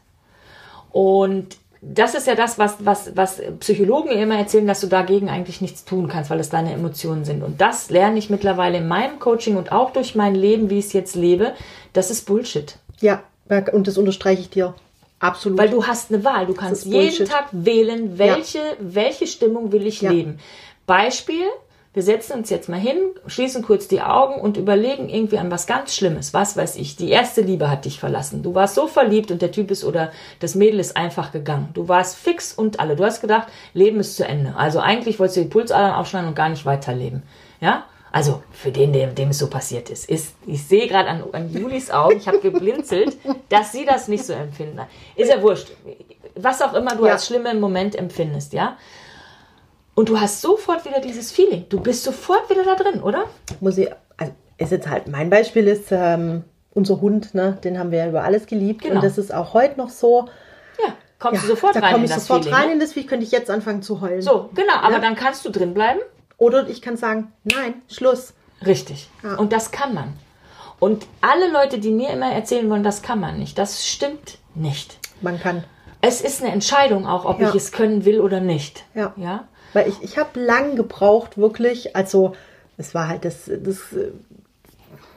Und 0.92 1.56
das 1.82 2.14
ist 2.14 2.26
ja 2.26 2.34
das, 2.34 2.58
was, 2.58 2.76
was, 2.80 3.16
was 3.16 3.40
Psychologen 3.60 4.10
immer 4.10 4.36
erzählen, 4.36 4.66
dass 4.66 4.80
du 4.80 4.86
dagegen 4.86 5.30
eigentlich 5.30 5.60
nichts 5.62 5.84
tun 5.84 6.08
kannst, 6.08 6.30
weil 6.30 6.40
es 6.40 6.50
deine 6.50 6.72
Emotionen 6.72 7.24
sind. 7.24 7.42
Und 7.42 7.60
das 7.60 7.90
lerne 7.90 8.18
ich 8.18 8.28
mittlerweile 8.28 8.78
in 8.78 8.88
meinem 8.88 9.18
Coaching 9.18 9.56
und 9.56 9.72
auch 9.72 9.92
durch 9.92 10.14
mein 10.14 10.34
Leben, 10.34 10.68
wie 10.68 10.78
ich 10.78 10.86
es 10.86 10.92
jetzt 10.92 11.14
lebe. 11.16 11.54
Das 11.94 12.10
ist 12.10 12.26
Bullshit. 12.26 12.76
Ja, 13.00 13.22
und 13.72 13.86
das 13.86 13.96
unterstreiche 13.96 14.42
ich 14.42 14.50
dir. 14.50 14.74
Absolut. 15.20 15.58
Weil 15.58 15.70
du 15.70 15.86
hast 15.86 16.12
eine 16.12 16.24
Wahl. 16.24 16.46
Du 16.46 16.54
kannst 16.54 16.86
jeden. 16.86 17.26
Tag 17.26 17.48
wählen, 17.52 18.18
welche, 18.18 18.60
welche 18.78 19.26
Stimmung 19.26 19.72
will 19.72 19.86
ich 19.86 20.00
Ja. 20.02 20.10
leben. 20.10 20.38
Beispiel, 20.86 21.44
wir 21.92 22.02
setzen 22.04 22.34
uns 22.38 22.50
jetzt 22.50 22.68
mal 22.68 22.78
hin, 22.78 22.98
schließen 23.26 23.62
kurz 23.64 23.88
die 23.88 24.00
Augen 24.00 24.40
und 24.40 24.56
überlegen 24.56 25.08
irgendwie 25.08 25.38
an 25.38 25.50
was 25.50 25.66
ganz 25.66 25.92
Schlimmes. 25.94 26.32
Was 26.32 26.56
weiß 26.56 26.76
ich, 26.76 26.94
die 26.94 27.10
erste 27.10 27.40
Liebe 27.40 27.68
hat 27.68 27.84
dich 27.84 27.98
verlassen. 27.98 28.44
Du 28.44 28.54
warst 28.54 28.76
so 28.76 28.86
verliebt 28.86 29.32
und 29.32 29.42
der 29.42 29.50
Typ 29.50 29.72
ist 29.72 29.84
oder 29.84 30.12
das 30.38 30.54
Mädel 30.54 30.78
ist 30.78 30.96
einfach 30.96 31.32
gegangen. 31.32 31.70
Du 31.74 31.88
warst 31.88 32.16
fix 32.16 32.52
und 32.52 32.78
alle. 32.78 32.94
Du 32.94 33.04
hast 33.04 33.20
gedacht, 33.20 33.48
Leben 33.74 33.98
ist 33.98 34.16
zu 34.16 34.24
Ende. 34.24 34.54
Also 34.56 34.78
eigentlich 34.78 35.18
wolltest 35.18 35.38
du 35.38 35.42
die 35.42 35.48
Pulsadern 35.48 35.94
aufschneiden 35.94 36.28
und 36.28 36.36
gar 36.36 36.48
nicht 36.48 36.64
weiterleben. 36.64 37.24
Ja? 37.60 37.86
Also 38.12 38.42
für 38.52 38.70
den, 38.70 38.92
dem, 38.92 39.16
dem 39.16 39.30
es 39.30 39.38
so 39.38 39.48
passiert 39.48 39.90
ist. 39.90 40.08
ist 40.08 40.34
ich 40.46 40.64
sehe 40.64 40.86
gerade 40.86 41.08
an, 41.08 41.24
an 41.32 41.52
Julis 41.52 41.90
Augen, 41.90 42.18
ich 42.18 42.28
habe 42.28 42.38
geblinzelt, 42.40 43.16
dass 43.48 43.72
sie 43.72 43.84
das 43.84 44.06
nicht 44.06 44.24
so 44.24 44.32
empfinden. 44.32 44.80
Ist 45.16 45.28
ja 45.30 45.42
wurscht. 45.42 45.72
Was 46.36 46.62
auch 46.62 46.74
immer 46.74 46.94
du 46.94 47.06
Ja. 47.06 47.12
als 47.14 47.26
schlimmen 47.26 47.58
Moment 47.58 47.96
empfindest, 47.96 48.52
ja? 48.52 48.76
Und 50.00 50.08
du 50.08 50.18
hast 50.18 50.40
sofort 50.40 50.86
wieder 50.86 50.98
dieses 50.98 51.30
Feeling. 51.30 51.66
Du 51.68 51.78
bist 51.78 52.04
sofort 52.04 52.48
wieder 52.48 52.64
da 52.64 52.74
drin, 52.74 53.02
oder? 53.02 53.24
muss 53.60 53.76
ich, 53.76 53.86
also 54.16 54.32
ist 54.56 54.72
jetzt 54.72 54.88
halt, 54.88 55.08
mein 55.08 55.28
Beispiel 55.28 55.68
ist 55.68 55.88
ähm, 55.90 56.42
unser 56.72 57.02
Hund, 57.02 57.34
ne? 57.34 57.58
den 57.62 57.78
haben 57.78 57.90
wir 57.90 57.98
ja 57.98 58.08
über 58.08 58.24
alles 58.24 58.46
geliebt. 58.46 58.80
Genau. 58.80 58.94
Und 58.94 59.04
das 59.04 59.18
ist 59.18 59.30
auch 59.34 59.52
heute 59.52 59.76
noch 59.78 59.90
so. 59.90 60.26
Ja. 60.82 60.94
Kommst 61.18 61.42
Ja, 61.42 61.48
du 61.48 61.54
sofort 61.54 61.76
da 61.76 61.80
rein 61.80 61.92
komme 61.92 62.04
in 62.06 62.10
ich 62.10 62.14
das 62.16 62.26
sofort 62.26 62.44
Feeling. 62.44 62.58
rein 62.58 62.66
ne? 62.68 62.72
in 62.72 62.80
das 62.80 62.94
Vieh, 62.94 63.04
könnte 63.04 63.26
ich 63.26 63.30
jetzt 63.30 63.50
anfangen 63.50 63.82
zu 63.82 64.00
heulen. 64.00 64.22
So, 64.22 64.48
genau. 64.54 64.72
Aber 64.80 64.94
Ja. 64.94 64.98
dann 65.00 65.16
kannst 65.16 65.44
du 65.44 65.50
drin 65.50 65.74
bleiben. 65.74 66.00
Oder 66.38 66.66
ich 66.70 66.80
kann 66.80 66.96
sagen, 66.96 67.30
nein, 67.44 67.74
Schluss. 67.86 68.32
Richtig. 68.64 69.10
Ja. 69.22 69.34
Und 69.34 69.52
das 69.52 69.70
kann 69.70 69.92
man. 69.92 70.14
Und 70.78 71.04
alle 71.20 71.50
Leute, 71.52 71.78
die 71.78 71.90
mir 71.90 72.08
immer 72.08 72.32
erzählen 72.32 72.70
wollen, 72.70 72.84
das 72.84 73.02
kann 73.02 73.20
man 73.20 73.38
nicht, 73.38 73.58
das 73.58 73.86
stimmt 73.86 74.38
nicht. 74.54 74.96
Man 75.20 75.38
kann. 75.38 75.62
Es 76.00 76.22
ist 76.22 76.42
eine 76.42 76.52
Entscheidung 76.54 77.06
auch, 77.06 77.26
ob 77.26 77.38
Ja. 77.38 77.50
ich 77.50 77.54
es 77.54 77.70
können 77.70 78.06
will 78.06 78.20
oder 78.22 78.40
nicht. 78.40 78.84
Ja. 78.94 79.12
Ja. 79.18 79.44
Weil 79.72 79.88
ich, 79.88 80.02
ich 80.02 80.18
habe 80.18 80.40
lang 80.40 80.76
gebraucht, 80.76 81.38
wirklich. 81.38 81.96
Also, 81.96 82.34
es 82.76 82.94
war 82.94 83.08
halt 83.08 83.24
das, 83.24 83.44
das, 83.46 83.78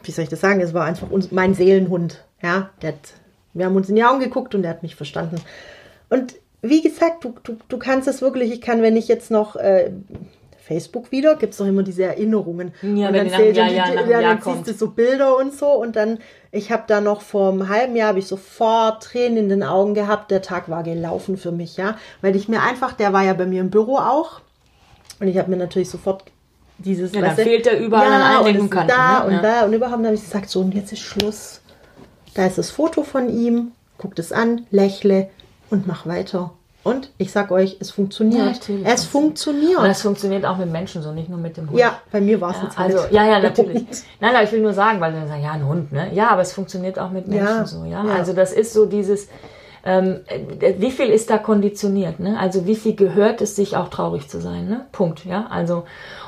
wie 0.03 0.11
soll 0.11 0.23
ich 0.23 0.29
das 0.29 0.41
sagen? 0.41 0.61
Es 0.61 0.73
war 0.73 0.85
einfach 0.85 1.09
uns, 1.09 1.31
mein 1.31 1.53
Seelenhund. 1.53 2.23
Ja, 2.41 2.69
der 2.81 2.89
hat, 2.89 3.13
wir 3.53 3.65
haben 3.65 3.75
uns 3.75 3.89
in 3.89 3.95
die 3.95 4.03
Augen 4.03 4.19
geguckt 4.19 4.53
und 4.53 4.63
der 4.63 4.71
hat 4.71 4.83
mich 4.83 4.95
verstanden. 4.95 5.37
Und 6.09 6.35
wie 6.61 6.81
gesagt, 6.81 7.23
du, 7.23 7.35
du, 7.43 7.57
du 7.67 7.77
kannst 7.77 8.07
es 8.07 8.21
wirklich, 8.21 8.51
ich 8.51 8.61
kann, 8.61 8.81
wenn 8.81 8.97
ich 8.97 9.07
jetzt 9.07 9.31
noch 9.31 9.55
äh, 9.55 9.91
Facebook 10.65 11.12
wieder, 11.12 11.36
gibt 11.36 11.52
es 11.54 11.58
doch 11.58 11.65
immer 11.65 11.84
diese 11.84 12.04
Erinnerungen. 12.04 12.73
Ja, 12.82 13.08
und 13.08 13.13
dann, 13.15 13.28
nach 13.28 13.34
einem 13.39 13.54
Jahr- 13.54 13.69
die- 13.69 14.10
ja, 14.12 14.21
dann 14.21 14.41
siehst 14.41 14.67
du 14.67 14.73
so 14.73 14.91
Bilder 14.91 15.36
und 15.38 15.54
so. 15.54 15.67
Und 15.67 15.95
dann, 15.95 16.19
ich 16.52 16.71
habe 16.71 16.84
da 16.88 17.02
noch 17.02 17.21
vor 17.21 17.52
einem 17.52 17.67
halben 17.67 17.95
Jahr, 17.95 18.10
habe 18.10 18.19
ich 18.19 18.28
sofort 18.28 19.04
Tränen 19.04 19.38
in 19.38 19.49
den 19.49 19.63
Augen 19.63 19.93
gehabt. 19.93 20.32
Der 20.32 20.41
Tag 20.41 20.69
war 20.69 20.84
gelaufen 20.84 21.36
für 21.38 21.52
mich, 21.52 21.76
ja. 21.78 21.97
Weil 22.21 22.36
ich 22.36 22.47
mir 22.47 22.62
einfach, 22.62 22.93
der 22.93 23.12
war 23.12 23.23
ja 23.23 23.34
bei 23.34 23.45
mir 23.45 23.60
im 23.62 23.69
Büro 23.71 23.97
auch. 23.97 24.39
Und 25.19 25.28
ich 25.28 25.38
habe 25.38 25.49
mir 25.52 25.58
natürlich 25.58 25.89
sofort 25.89 26.23
dieses. 26.78 27.13
Ja, 27.13 27.21
dann 27.21 27.36
du, 27.36 27.43
fehlt 27.43 27.67
er 27.67 27.80
überall 27.80 28.12
an 28.12 28.21
allen 28.45 28.60
und 28.62 28.69
Kanten, 28.69 28.88
Da 28.88 29.19
ne? 29.19 29.26
und 29.28 29.34
Ja. 29.34 29.41
da 29.41 29.65
und 29.65 29.73
überhaupt 29.73 30.04
habe 30.06 30.15
ich 30.15 30.21
gesagt, 30.23 30.49
so 30.49 30.62
und 30.62 30.73
jetzt 30.73 30.91
ist 30.93 31.02
Schluss. 31.02 31.62
Da 32.36 32.45
ist 32.45 32.58
das 32.58 32.71
Foto 32.71 33.04
von 33.04 33.30
ihm, 33.30 33.73
guckt 33.97 34.17
es 34.17 34.32
an, 34.32 34.65
lächle 34.71 35.30
und 35.69 35.88
mach 35.88 36.08
weiter. 36.08 36.54
Und 36.83 37.11
ich 37.17 37.31
sag 37.31 37.49
euch, 37.51 37.77
es 37.79 37.89
Ja, 37.89 37.93
funktioniert. 37.95 38.45
natürlich. 38.45 38.85
es 38.85 39.05
funktioniert. 39.05 39.77
Und 39.77 39.87
das 39.87 40.01
funktioniert 40.01 40.45
auch 40.45 40.57
mit 40.57 40.69
Menschen 40.71 41.01
so, 41.01 41.11
nicht 41.13 41.29
nur 41.29 41.39
mit 41.39 41.55
dem 41.55 41.69
Hund. 41.69 41.79
ja, 41.79 41.99
bei 42.11 42.19
mir 42.19 42.41
war 42.41 42.51
es 42.51 42.57
Ja, 42.57 42.63
jetzt 42.63 42.77
halt. 42.77 42.95
also, 42.95 43.07
ja, 43.15 43.25
ja, 43.25 43.39
natürlich. 43.41 43.85
Nein, 44.19 44.35
aber 44.35 44.43
ich 44.43 44.51
will 44.51 44.61
nur 44.61 44.73
sagen, 44.73 44.99
weil 44.99 45.13
dann 45.13 45.27
sagen, 45.27 45.43
ja, 45.43 45.51
ein 45.51 45.65
Hund, 45.65 45.93
ne? 45.93 46.09
Ja, 46.13 46.29
aber 46.29 46.41
es 46.41 46.51
funktioniert 46.51 46.99
auch 46.99 47.09
mit 47.11 47.27
Menschen 47.27 47.45
Ja, 47.47 47.65
so, 47.65 47.85
ja? 47.85 48.03
ja. 48.05 48.13
Also 48.13 48.33
das 48.33 48.51
ist 48.51 48.73
so 48.73 48.85
dieses, 48.85 49.29
ähm, 49.85 50.21
äh, 50.27 50.73
wie 50.77 50.91
viel 50.91 51.07
ist 51.07 51.29
da 51.29 51.37
konditioniert, 51.37 52.19
ne? 52.19 52.37
Also 52.37 52.65
wie 52.65 52.75
viel 52.75 52.95
gehört 52.95 53.41
es 53.41 53.55
sich 53.55 53.77
auch 53.77 53.87
traurig 53.89 54.27
zu 54.29 54.41
sein, 54.41 54.67
ne? 54.67 54.85
Punkt, 54.91 55.23
ja? 55.25 55.47
Also, 55.49 55.83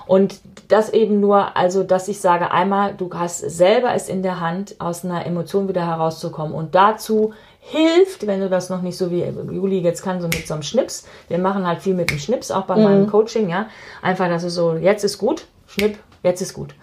und 0.08 0.40
das 0.70 0.90
eben 0.90 1.20
nur, 1.20 1.58
also, 1.58 1.84
dass 1.84 2.08
ich 2.08 2.20
sage, 2.22 2.52
einmal, 2.52 2.94
du 2.96 3.10
hast 3.14 3.40
selber 3.40 3.94
es 3.94 4.08
in 4.08 4.24
der 4.24 4.40
Hand, 4.40 4.76
aus 4.80 5.04
einer 5.04 5.26
Emotion 5.26 5.68
wieder 5.68 5.86
herauszukommen 5.86 6.54
und 6.54 6.76
dazu 6.76 7.34
hilft, 7.68 8.28
wenn 8.28 8.42
du 8.42 8.50
das 8.50 8.70
noch 8.70 8.82
nicht 8.84 8.96
so 8.96 9.10
wie 9.10 9.24
Juli 9.24 9.80
jetzt 9.80 10.04
kann, 10.04 10.22
so 10.22 10.28
mit 10.28 10.48
so 10.48 10.54
einem 10.54 10.62
Schnips. 10.64 11.08
Wir 11.28 11.40
machen 11.40 11.66
halt 11.66 11.82
viel 11.82 11.96
mit 11.96 12.12
dem 12.12 12.20
Schnips, 12.20 12.52
auch 12.52 12.66
bei 12.66 12.76
meinem 12.76 13.08
Coaching, 13.08 13.50
ja. 13.50 13.68
Einfach, 14.04 14.30
dass 14.30 14.44
du 14.44 14.52
so, 14.52 14.76
jetzt 14.76 15.04
ist 15.04 15.18
gut, 15.18 15.48
Schnipp, 15.66 15.98
jetzt 16.22 16.42
ist 16.42 16.54
gut. 16.54 16.76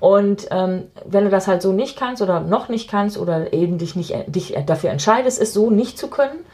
Und 0.00 0.46
ähm, 0.50 0.84
wenn 1.06 1.24
du 1.24 1.30
das 1.30 1.48
halt 1.48 1.62
so 1.62 1.72
nicht 1.72 1.98
kannst 1.98 2.20
oder 2.20 2.40
noch 2.40 2.68
nicht 2.68 2.90
kannst 2.90 3.16
oder 3.16 3.52
eben 3.54 3.78
dich 3.78 3.96
nicht 3.96 4.14
dich 4.26 4.54
dafür 4.66 4.90
entscheidest, 4.90 5.40
es 5.40 5.54
so 5.54 5.70
nicht 5.70 5.98
zu 5.98 6.08
können, 6.08 6.44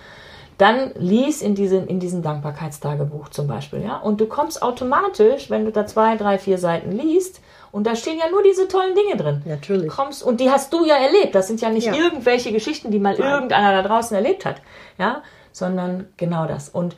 dann 0.57 0.93
lies 0.95 1.43
in 1.43 1.57
diesen 1.57 1.89
in 1.89 1.99
diesem 1.99 2.23
Dankbarkeitstagebuch 2.23 3.29
zum 3.31 3.49
Beispiel, 3.49 3.83
ja. 3.83 3.97
Und 3.97 4.21
du 4.21 4.27
kommst 4.27 4.63
automatisch, 4.63 5.51
wenn 5.51 5.65
du 5.65 5.73
da 5.73 5.85
zwei, 5.85 6.17
drei, 6.17 6.39
vier 6.39 6.59
Seiten 6.59 6.93
liest, 6.93 7.41
und 7.75 7.89
da 7.89 7.97
stehen 7.97 8.19
ja 8.19 8.31
nur 8.31 8.45
diese 8.45 8.69
tollen 8.69 8.95
Dinge 8.95 9.17
drin. 9.17 9.43
Natürlich. 9.47 9.89
Kommst, 9.89 10.23
und 10.23 10.39
die 10.39 10.49
hast 10.49 10.73
du 10.73 10.85
ja 10.85 10.95
erlebt. 10.95 11.35
Das 11.35 11.49
sind 11.49 11.61
ja 11.61 11.71
nicht 11.71 11.89
Ja. 11.89 11.95
irgendwelche 11.95 12.53
Geschichten, 12.53 12.93
die 12.93 13.01
mal 13.01 13.19
Nein. 13.19 13.29
irgendeiner 13.29 13.83
da 13.83 13.89
draußen 13.89 14.15
erlebt 14.17 14.45
hat, 14.45 14.63
ja, 14.97 15.23
sondern 15.51 16.07
genau 16.17 16.47
das. 16.47 16.69
Und 16.69 16.95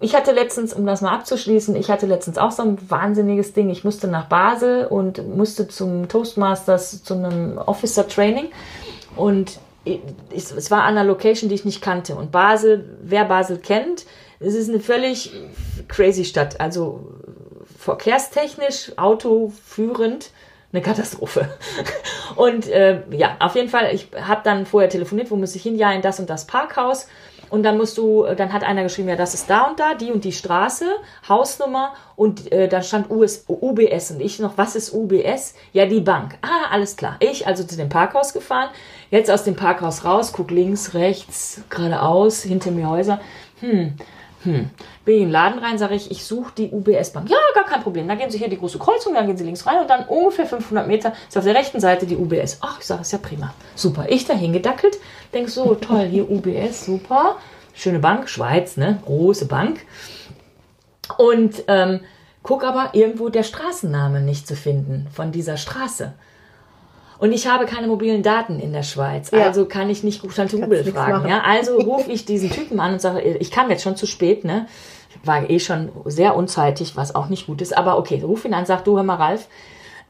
ich 0.00 0.14
hatte 0.14 0.32
letztens, 0.32 0.74
um 0.74 0.84
das 0.84 1.00
mal 1.00 1.14
abzuschließen, 1.14 1.74
ich 1.76 1.90
hatte 1.90 2.04
letztens 2.04 2.36
auch 2.36 2.50
so 2.50 2.62
ein 2.62 2.78
wahnsinniges 2.90 3.54
Ding. 3.54 3.70
Ich 3.70 3.84
musste 3.84 4.06
nach 4.06 4.26
Basel 4.26 4.84
und 4.84 5.34
musste 5.34 5.66
zum 5.66 6.08
Toastmasters, 6.08 7.02
zu 7.02 7.14
einem 7.14 7.56
Officer 7.56 8.06
Training. 8.06 8.50
Und 9.16 9.60
es 10.34 10.70
war 10.70 10.82
an 10.82 10.98
einer 10.98 11.04
Location, 11.04 11.48
die 11.48 11.54
ich 11.54 11.64
nicht 11.64 11.80
kannte. 11.80 12.16
Und 12.16 12.30
Basel, 12.32 12.98
wer 13.02 13.24
Basel 13.24 13.56
kennt, 13.56 14.04
es 14.40 14.54
ist 14.54 14.68
eine 14.68 14.80
völlig 14.80 15.32
crazy 15.88 16.26
Stadt. 16.26 16.60
Also 16.60 17.00
verkehrstechnisch, 17.82 18.92
autoführend, 18.96 20.30
eine 20.72 20.82
Katastrophe. 20.82 21.48
Und 22.36 22.68
äh, 22.68 23.02
ja, 23.10 23.36
auf 23.40 23.56
jeden 23.56 23.68
Fall, 23.68 23.92
ich 23.92 24.08
habe 24.18 24.40
dann 24.44 24.66
vorher 24.66 24.88
telefoniert, 24.88 25.30
wo 25.30 25.36
muss 25.36 25.54
ich 25.56 25.62
hin? 25.62 25.76
Ja, 25.76 25.92
in 25.92 26.00
das 26.00 26.18
und 26.18 26.30
das 26.30 26.46
Parkhaus. 26.46 27.08
Und 27.50 27.64
dann 27.64 27.76
musst 27.76 27.98
du, 27.98 28.24
dann 28.34 28.52
hat 28.52 28.64
einer 28.64 28.84
geschrieben, 28.84 29.08
ja, 29.08 29.16
das 29.16 29.34
ist 29.34 29.50
da 29.50 29.64
und 29.64 29.78
da, 29.78 29.94
die 29.94 30.10
und 30.10 30.24
die 30.24 30.32
Straße, 30.32 30.86
Hausnummer 31.28 31.92
und 32.16 32.50
äh, 32.50 32.66
da 32.66 32.82
stand 32.82 33.10
US, 33.10 33.44
UBS 33.46 34.12
und 34.12 34.20
ich 34.20 34.38
noch, 34.38 34.56
was 34.56 34.74
ist 34.74 34.94
UBS? 34.94 35.54
Ja, 35.74 35.84
die 35.84 36.00
Bank. 36.00 36.38
Ah, 36.40 36.70
alles 36.70 36.96
klar. 36.96 37.16
Ich 37.20 37.46
also 37.46 37.64
zu 37.64 37.76
dem 37.76 37.90
Parkhaus 37.90 38.32
gefahren, 38.32 38.70
jetzt 39.10 39.30
aus 39.30 39.44
dem 39.44 39.56
Parkhaus 39.56 40.04
raus, 40.04 40.32
guck 40.32 40.50
links, 40.50 40.94
rechts, 40.94 41.60
geradeaus, 41.68 42.42
hinter 42.42 42.70
mir 42.70 42.88
Häuser. 42.88 43.20
Hm, 43.60 43.96
hm. 44.44 44.70
Bin 45.04 45.14
in 45.14 45.20
den 45.22 45.30
Laden 45.30 45.58
rein, 45.58 45.78
sage 45.78 45.94
ich, 45.94 46.10
ich 46.10 46.24
suche 46.24 46.52
die 46.56 46.70
UBS-Bank. 46.70 47.30
Ja, 47.30 47.36
gar 47.54 47.64
kein 47.64 47.82
Problem. 47.82 48.08
Dann 48.08 48.18
gehen 48.18 48.30
Sie 48.30 48.38
hier 48.38 48.48
die 48.48 48.58
große 48.58 48.78
Kreuzung, 48.78 49.14
dann 49.14 49.26
gehen 49.26 49.36
Sie 49.36 49.44
links 49.44 49.66
rein 49.66 49.80
und 49.80 49.88
dann 49.88 50.06
ungefähr 50.06 50.46
500 50.46 50.86
Meter 50.86 51.12
ist 51.28 51.38
auf 51.38 51.44
der 51.44 51.54
rechten 51.54 51.80
Seite 51.80 52.06
die 52.06 52.16
UBS. 52.16 52.58
Ach, 52.60 52.78
ich 52.80 52.86
sage, 52.86 53.02
ist 53.02 53.12
ja 53.12 53.18
prima. 53.18 53.54
Super. 53.74 54.06
Ich 54.08 54.24
dahin 54.24 54.52
gedackelt, 54.52 54.98
denk 55.32 55.48
so, 55.48 55.74
toll, 55.80 56.06
hier 56.06 56.28
UBS, 56.30 56.86
super. 56.86 57.36
Schöne 57.74 58.00
Bank, 58.00 58.28
Schweiz, 58.28 58.76
ne? 58.76 59.00
Große 59.04 59.46
Bank. 59.46 59.80
Und 61.16 61.64
ähm, 61.68 62.00
guck 62.42 62.64
aber 62.64 62.90
irgendwo 62.94 63.28
der 63.28 63.42
Straßenname 63.42 64.20
nicht 64.20 64.46
zu 64.46 64.56
finden 64.56 65.06
von 65.12 65.32
dieser 65.32 65.56
Straße. 65.56 66.12
Und 67.18 67.32
ich 67.32 67.46
habe 67.46 67.66
keine 67.66 67.86
mobilen 67.86 68.22
Daten 68.22 68.58
in 68.58 68.72
der 68.72 68.82
Schweiz. 68.82 69.30
Ja. 69.30 69.44
Also 69.44 69.66
kann 69.66 69.90
ich 69.90 70.02
nicht 70.02 70.22
Tante 70.34 70.58
Google 70.58 70.84
fragen. 70.84 71.28
Ja? 71.28 71.42
Also 71.44 71.76
rufe 71.80 72.10
ich 72.10 72.24
diesen 72.24 72.50
Typen 72.50 72.80
an 72.80 72.94
und 72.94 73.00
sage, 73.00 73.20
ich 73.20 73.50
kam 73.50 73.70
jetzt 73.70 73.82
schon 73.82 73.96
zu 73.96 74.06
spät, 74.06 74.44
ne? 74.44 74.66
War 75.24 75.48
eh 75.48 75.60
schon 75.60 75.90
sehr 76.06 76.34
unzeitig, 76.34 76.96
was 76.96 77.14
auch 77.14 77.28
nicht 77.28 77.46
gut 77.46 77.60
ist. 77.60 77.76
Aber 77.76 77.98
okay, 77.98 78.20
ruf 78.22 78.44
ihn 78.44 78.54
an, 78.54 78.66
sag 78.66 78.84
du, 78.84 78.96
hör 78.96 79.04
mal, 79.04 79.16
Ralf, 79.16 79.46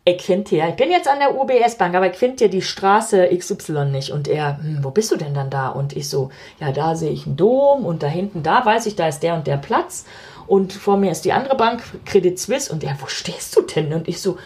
ich 0.05 0.23
finde 0.23 0.49
hier, 0.49 0.69
ich 0.69 0.75
bin 0.75 0.91
jetzt 0.91 1.07
an 1.07 1.21
der 1.21 1.39
UBS-Bank, 1.39 1.95
aber 1.95 2.11
ich 2.11 2.17
finde 2.17 2.39
hier 2.39 2.49
die 2.49 2.63
Straße 2.63 3.29
XY 3.37 3.85
nicht. 3.87 4.11
Und 4.11 4.27
er, 4.27 4.59
hm, 4.59 4.79
wo 4.83 4.91
bist 4.91 5.13
du 5.13 5.17
denn 5.17 5.35
dann 5.35 5.49
da? 5.49 5.69
Und 5.69 5.97
ich 5.97 6.09
so, 6.09 6.31
ja, 6.59 6.73
da 6.73 6.97
sehe 6.97 7.11
ich 7.11 7.27
einen 7.27 7.37
Dom 7.37 7.85
und 7.85 8.03
da 8.03 8.09
hinten, 8.09 8.43
da 8.43 8.65
weiß 8.65 8.87
ich, 8.87 8.97
da 8.97 9.07
ist 9.07 9.21
der 9.21 9.35
und 9.35 9.47
der 9.47 9.59
Platz. 9.59 10.05
Und 10.49 10.73
vor 10.73 10.97
mir 10.97 11.13
ist 11.13 11.25
die 11.25 11.33
andere 11.33 11.57
Bank, 11.57 11.83
Credit 12.05 12.39
Suisse. 12.39 12.73
Und 12.73 12.83
er, 12.83 12.97
wo 13.01 13.07
stehst 13.07 13.57
du 13.57 13.63
denn? 13.63 13.93
Und 13.93 14.09
ich 14.09 14.21
so, 14.21 14.39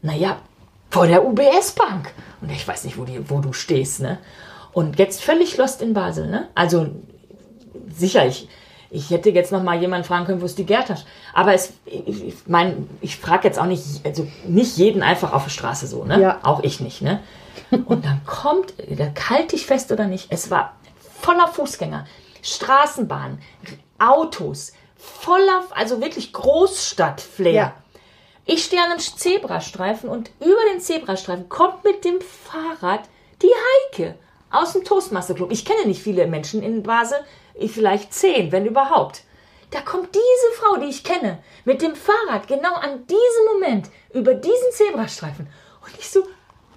naja, 0.00 0.38
vor 0.94 1.08
der 1.08 1.26
UBS-Bank. 1.26 2.12
Und 2.40 2.52
ich 2.52 2.68
weiß 2.68 2.84
nicht, 2.84 2.96
wo, 2.96 3.04
die, 3.04 3.28
wo 3.28 3.40
du 3.40 3.52
stehst, 3.52 4.00
ne? 4.00 4.18
Und 4.72 4.96
jetzt 5.00 5.24
völlig 5.24 5.56
lost 5.56 5.82
in 5.82 5.92
Basel, 5.92 6.28
ne? 6.28 6.46
Also 6.54 6.86
sicher, 7.92 8.24
ich, 8.26 8.48
ich 8.90 9.10
hätte 9.10 9.30
jetzt 9.30 9.50
noch 9.50 9.64
mal 9.64 9.80
jemanden 9.80 10.06
fragen 10.06 10.24
können, 10.24 10.40
wo 10.40 10.46
ist 10.46 10.56
die 10.56 10.66
Gertasch? 10.66 11.04
Aber 11.32 11.52
es, 11.52 11.72
ich, 11.84 12.28
ich 12.28 12.34
meine, 12.46 12.76
ich 13.00 13.16
frage 13.16 13.48
jetzt 13.48 13.58
auch 13.58 13.66
nicht, 13.66 13.82
also 14.04 14.28
nicht 14.46 14.76
jeden 14.76 15.02
einfach 15.02 15.32
auf 15.32 15.42
der 15.42 15.50
Straße 15.50 15.88
so, 15.88 16.04
ne? 16.04 16.20
Ja. 16.20 16.38
Auch 16.44 16.62
ich 16.62 16.78
nicht, 16.78 17.02
ne? 17.02 17.18
Und 17.86 18.04
dann 18.04 18.20
kommt, 18.26 18.74
da 18.88 19.06
kalt 19.08 19.52
ich 19.52 19.66
fest 19.66 19.90
oder 19.90 20.06
nicht, 20.06 20.28
es 20.30 20.48
war 20.52 20.76
voller 21.20 21.48
Fußgänger, 21.48 22.06
Straßenbahn, 22.40 23.40
Autos, 23.98 24.74
voller, 24.96 25.64
also 25.74 26.00
wirklich 26.00 26.32
Großstadt-Flair. 26.32 27.52
Ja. 27.52 27.74
Ich 28.46 28.64
stehe 28.64 28.82
an 28.82 28.90
einem 28.90 29.00
Zebrastreifen 29.00 30.10
und 30.10 30.30
über 30.40 30.60
den 30.70 30.80
Zebrastreifen 30.80 31.48
kommt 31.48 31.82
mit 31.82 32.04
dem 32.04 32.20
Fahrrad 32.20 33.08
die 33.40 33.50
Heike 33.92 34.18
aus 34.50 34.74
dem 34.74 34.84
Toastmaster-Club. 34.84 35.50
Ich 35.50 35.64
kenne 35.64 35.86
nicht 35.86 36.02
viele 36.02 36.26
Menschen 36.26 36.62
in 36.62 36.82
Basel, 36.82 37.18
vielleicht 37.68 38.12
zehn, 38.12 38.52
wenn 38.52 38.66
überhaupt. 38.66 39.22
Da 39.70 39.80
kommt 39.80 40.14
diese 40.14 40.60
Frau, 40.60 40.76
die 40.76 40.90
ich 40.90 41.02
kenne, 41.02 41.42
mit 41.64 41.80
dem 41.80 41.96
Fahrrad 41.96 42.46
genau 42.46 42.74
an 42.74 43.06
diesem 43.06 43.54
Moment 43.54 43.88
über 44.12 44.34
diesen 44.34 44.72
Zebrastreifen. 44.72 45.48
Und 45.84 45.98
ich 45.98 46.08
so, 46.08 46.22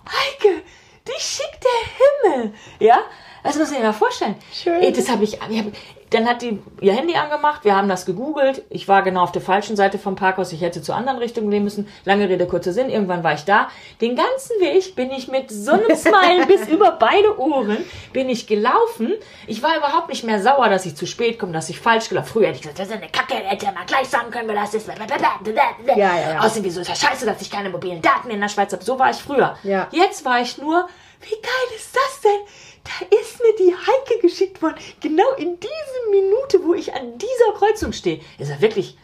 Heike, 0.08 0.62
die 1.06 1.19
schickt 1.21 1.63
der 1.63 2.34
Himmel. 2.34 2.53
Ja, 2.80 3.01
das 3.43 3.58
muss 3.58 3.71
ich 3.71 3.77
mir 3.77 3.84
mal 3.84 3.93
vorstellen. 3.93 4.36
Schön. 4.53 4.82
Ey, 4.82 4.93
das 4.93 5.10
habe 5.10 5.25
ich, 5.25 5.34
ich 5.34 5.39
hab, 5.60 5.65
dann 6.10 6.28
hat 6.28 6.41
die 6.41 6.60
ihr 6.80 6.93
Handy 6.93 7.15
angemacht, 7.15 7.65
wir 7.65 7.76
haben 7.76 7.89
das 7.89 8.06
gegoogelt. 8.06 8.63
Ich 8.70 8.88
war 8.88 9.02
genau 9.02 9.24
auf 9.24 9.32
der 9.32 9.41
falschen 9.41 9.76
Seite 9.76 10.00
vom 10.00 10.15
Parkhaus, 10.15 10.54
ich 10.54 10.62
hätte 10.62 10.82
zur 10.82 10.96
anderen 10.96 11.20
Richtung 11.20 11.50
gehen 11.50 11.63
müssen. 11.63 11.88
Lange 12.06 12.30
Rede, 12.30 12.48
kurzer 12.48 12.72
Sinn, 12.72 12.89
irgendwann 12.89 13.24
war 13.24 13.34
ich 13.34 13.43
da. 13.43 13.70
Den 14.00 14.15
ganzen 14.15 14.60
Weg 14.60 14.96
bin 14.96 15.12
ich 15.12 15.28
mit 15.28 15.52
so 15.52 15.72
einem 15.72 15.96
Smile 15.96 16.46
bis 16.46 16.67
über 16.67 16.91
beide 16.91 17.38
Ohren 17.39 17.78
bin 18.13 18.30
ich 18.30 18.48
gelaufen. 18.48 19.13
Ich 19.48 19.62
war 19.62 19.78
überhaupt 19.78 20.10
nicht 20.10 20.24
mehr 20.24 20.41
sauer, 20.41 20.70
dass 20.70 20.86
ich 20.86 20.96
zu 20.96 21.06
spät 21.06 21.39
komme, 21.39 21.52
dass 21.52 21.70
ich 21.70 21.80
falsch 21.80 22.10
gelaufen 22.10 22.28
Früher 22.28 22.48
hätte 22.48 22.58
ich 22.58 22.62
gesagt, 22.62 22.80
das 22.80 22.88
ist 22.88 22.93
eine 22.93 23.10
Kacke, 23.10 23.36
hätte 23.36 23.65
ja 23.65 23.72
mal 23.72 23.86
gleich 23.86 24.08
sagen 24.08 24.32
können, 24.32 24.48
das 24.48 24.74
ist... 24.74 24.88
Ja, 25.86 25.96
ja, 25.96 26.32
ja. 26.32 26.39
Außerdem, 26.39 26.63
wieso 26.65 26.82
ist 26.82 26.89
das 26.89 27.00
scheiße, 27.00 27.26
dass 27.26 27.41
ich 27.41 27.50
keine 27.50 27.70
mobilen 27.70 28.02
Daten 28.02 28.30
in 28.30 28.41
der 28.41 28.50
Schweiz 28.50 28.72
habe. 28.74 28.84
So 28.84 28.98
war 28.98 29.12
ich 29.12 29.17
früher. 29.17 29.58
Ja. 29.63 29.88
Jetzt 29.91 30.26
war 30.26 30.41
ich 30.41 30.58
nur, 30.58 30.88
wie 31.22 31.36
geil 31.41 31.76
ist 31.76 31.96
das 31.96 32.22
denn? 32.22 32.39
da 32.88 33.17
ist 33.17 33.39
mir 33.41 33.54
die 33.60 33.76
Heike 33.76 34.20
geschickt 34.22 34.47
worden. 34.62 34.76
Genau 35.02 35.30
in 35.38 35.60
dieser 35.60 36.10
Minute, 36.12 36.63
wo 36.63 36.74
ich 36.74 36.93
an 36.93 37.17
dieser 37.17 37.58
Kreuzung 37.58 37.93
stehe. 37.93 38.22
Ist 38.38 38.50
ja 38.50 38.62
wirklich 38.62 38.98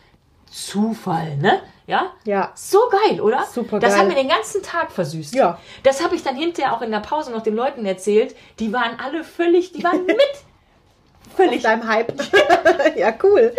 Zufall, 0.51 1.37
ne? 1.37 1.61
Ja? 1.87 2.13
Ja. 2.23 2.51
So 2.55 2.79
geil, 2.89 3.19
oder? 3.19 3.45
Super 3.51 3.79
geil. 3.79 3.89
Das 3.89 3.97
hat 3.97 4.07
mir 4.07 4.15
den 4.15 4.29
ganzen 4.29 4.61
Tag 4.61 4.91
versüßt. 4.91 5.33
Ja. 5.33 5.59
Das 5.83 6.03
habe 6.03 6.15
ich 6.15 6.23
dann 6.23 6.35
hinterher 6.35 6.73
auch 6.73 6.81
in 6.81 6.91
der 6.91 6.99
Pause 6.99 7.31
noch 7.31 7.41
den 7.41 7.55
Leuten 7.55 7.85
erzählt. 7.85 8.35
Die 8.59 8.71
waren 8.71 8.99
alle 8.99 9.23
völlig, 9.23 9.73
die 9.73 9.83
waren 9.83 10.05
mit. 10.05 10.17
völlig. 11.35 11.57
Auf 11.57 11.63
deinem 11.63 11.87
Hype. 11.87 12.13
ja, 12.95 13.13
cool. 13.23 13.53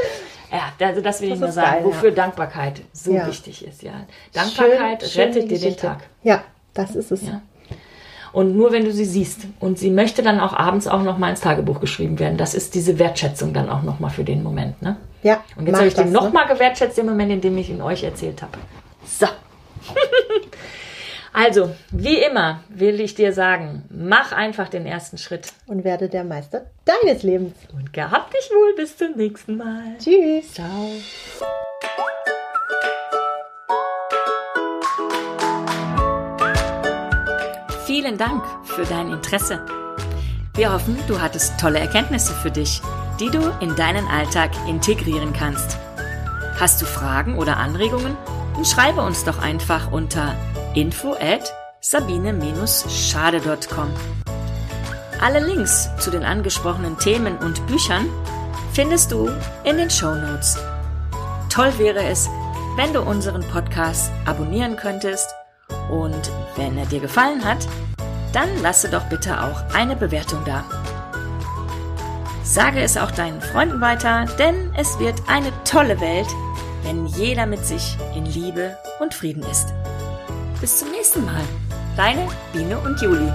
Ja, 0.51 0.73
also 0.87 1.01
das 1.01 1.21
will 1.21 1.31
das 1.31 1.37
ich 1.37 1.41
nur 1.41 1.53
sagen, 1.53 1.73
geil, 1.73 1.85
wofür 1.85 2.11
ja. 2.11 2.15
Dankbarkeit 2.15 2.83
so 2.93 3.13
ja. 3.13 3.27
wichtig 3.27 3.67
ist, 3.67 3.83
ja. 3.83 4.07
Dankbarkeit 4.33 5.03
schön, 5.03 5.23
rettet 5.23 5.43
schön 5.43 5.49
dir 5.49 5.59
den 5.59 5.77
Tag. 5.77 5.99
Ja, 6.23 6.45
das 6.75 6.95
ist 6.95 7.11
es. 7.11 7.23
Ja. 7.23 7.43
Und 8.35 8.57
nur 8.57 8.73
wenn 8.73 8.85
du 8.85 8.93
sie 8.93 9.05
siehst. 9.05 9.43
Und 9.61 9.79
sie 9.79 9.91
möchte 9.91 10.23
dann 10.23 10.41
auch 10.41 10.53
abends 10.53 10.89
auch 10.89 11.03
noch 11.03 11.19
mal 11.19 11.31
ins 11.31 11.41
Tagebuch 11.41 11.81
geschrieben 11.81 12.19
werden. 12.19 12.37
Das 12.37 12.53
ist 12.53 12.75
diese 12.75 12.99
Wertschätzung 12.99 13.55
dann 13.55 13.71
auch 13.71 13.83
noch 13.83 14.01
mal 14.01 14.11
für 14.11 14.25
den 14.25 14.43
Moment. 14.43 14.83
Ne? 14.83 14.97
Ja. 15.23 15.45
Und 15.57 15.69
jetzt 15.69 15.77
habe 15.77 15.87
ich 15.87 15.95
den 15.95 16.11
noch 16.11 16.25
ne? 16.25 16.31
mal 16.31 16.45
gewertschätzt, 16.47 16.99
den 16.99 17.07
Moment, 17.07 17.31
in 17.31 17.41
dem 17.41 17.57
ich 17.57 17.71
ihn 17.71 17.81
euch 17.81 18.03
erzählt 18.03 18.43
habe. 18.43 18.59
So. 19.07 19.27
also, 21.33 21.71
wie 21.93 22.17
immer 22.17 22.59
will 22.69 23.01
ich 23.01 23.15
dir 23.15 23.33
sagen, 23.33 23.85
mach 23.89 24.33
einfach 24.33 24.69
den 24.69 24.85
ersten 24.85 25.17
Schritt. 25.17 25.53
Und 25.69 25.85
werde 25.85 26.09
der 26.09 26.25
Meister 26.25 26.67
deines 26.85 27.23
Lebens. 27.23 27.55
Und 27.73 27.93
gehabt 27.93 28.35
dich 28.35 28.51
wohl 28.51 28.75
bis 28.75 28.97
zum 28.97 29.13
nächsten 29.17 29.59
Mal. 29.59 29.97
Tschüss. 30.01 30.55
Ciao. 30.55 30.91
Vielen 37.97 38.19
Dank 38.19 38.43
für 38.65 38.85
dein 38.85 39.13
Interesse. 39.13 39.65
Wir 40.57 40.73
hoffen, 40.73 40.99
du 41.07 41.21
hattest 41.21 41.61
tolle 41.61 41.79
Erkenntnisse 41.79 42.33
für 42.33 42.51
dich, 42.51 42.83
die 43.21 43.31
du 43.31 43.39
in 43.61 43.77
deinen 43.77 44.09
Alltag 44.09 44.51
integrieren 44.67 45.33
kannst. 45.33 45.79
Hast 46.59 46.83
du 46.83 46.87
Fragen 46.87 47.39
oder 47.39 47.57
Anregungen? 47.57 48.17
Dann 48.55 48.65
schreibe 48.65 49.01
uns 49.01 49.23
doch 49.23 49.39
einfach 49.39 49.93
unter 49.93 50.35
info 50.75 51.13
at 51.13 51.55
sabine-schade.com. 51.83 53.91
Alle 55.21 55.47
Links 55.47 55.89
zu 56.01 56.11
den 56.11 56.25
angesprochenen 56.25 56.99
Themen 56.99 57.39
und 57.39 57.65
Büchern 57.69 58.09
findest 58.73 59.13
du 59.13 59.31
in 59.63 59.77
den 59.77 59.91
Show 59.91 60.17
Notes. 60.17 60.59
Toll 61.49 61.73
wäre 61.79 62.03
es, 62.03 62.29
wenn 62.75 62.93
du 62.93 63.03
unseren 63.03 63.47
Podcast 63.51 64.11
abonnieren 64.25 64.75
könntest 64.75 65.33
und 65.89 66.31
wenn 66.57 66.77
er 66.77 66.87
dir 66.87 67.01
gefallen 67.01 67.45
hat, 67.45 67.67
dann 68.35 68.63
lasse 68.63 68.89
doch 68.89 69.05
bitte 69.05 69.43
auch 69.43 69.63
eine 69.75 69.97
Bewertung 69.97 70.45
da. 70.45 70.65
Sage 72.43 72.81
es 72.81 72.97
auch 72.97 73.11
deinen 73.11 73.41
Freunden 73.41 73.81
weiter, 73.81 74.27
denn 74.39 74.73
es 74.77 74.99
wird 74.99 75.23
eine 75.29 75.53
tolle 75.65 76.01
Welt, 76.01 76.29
wenn 76.83 77.07
jeder 77.07 77.47
mit 77.47 77.65
sich 77.65 77.97
in 78.15 78.27
Liebe 78.27 78.77
und 79.01 79.15
Frieden 79.15 79.43
ist. 79.45 79.73
Bis 80.61 80.79
zum 80.79 80.91
nächsten 80.91 81.25
Mal. 81.25 81.43
Deine 81.97 82.29
Biene 82.53 82.79
und 82.79 83.01
Juli. 83.01 83.33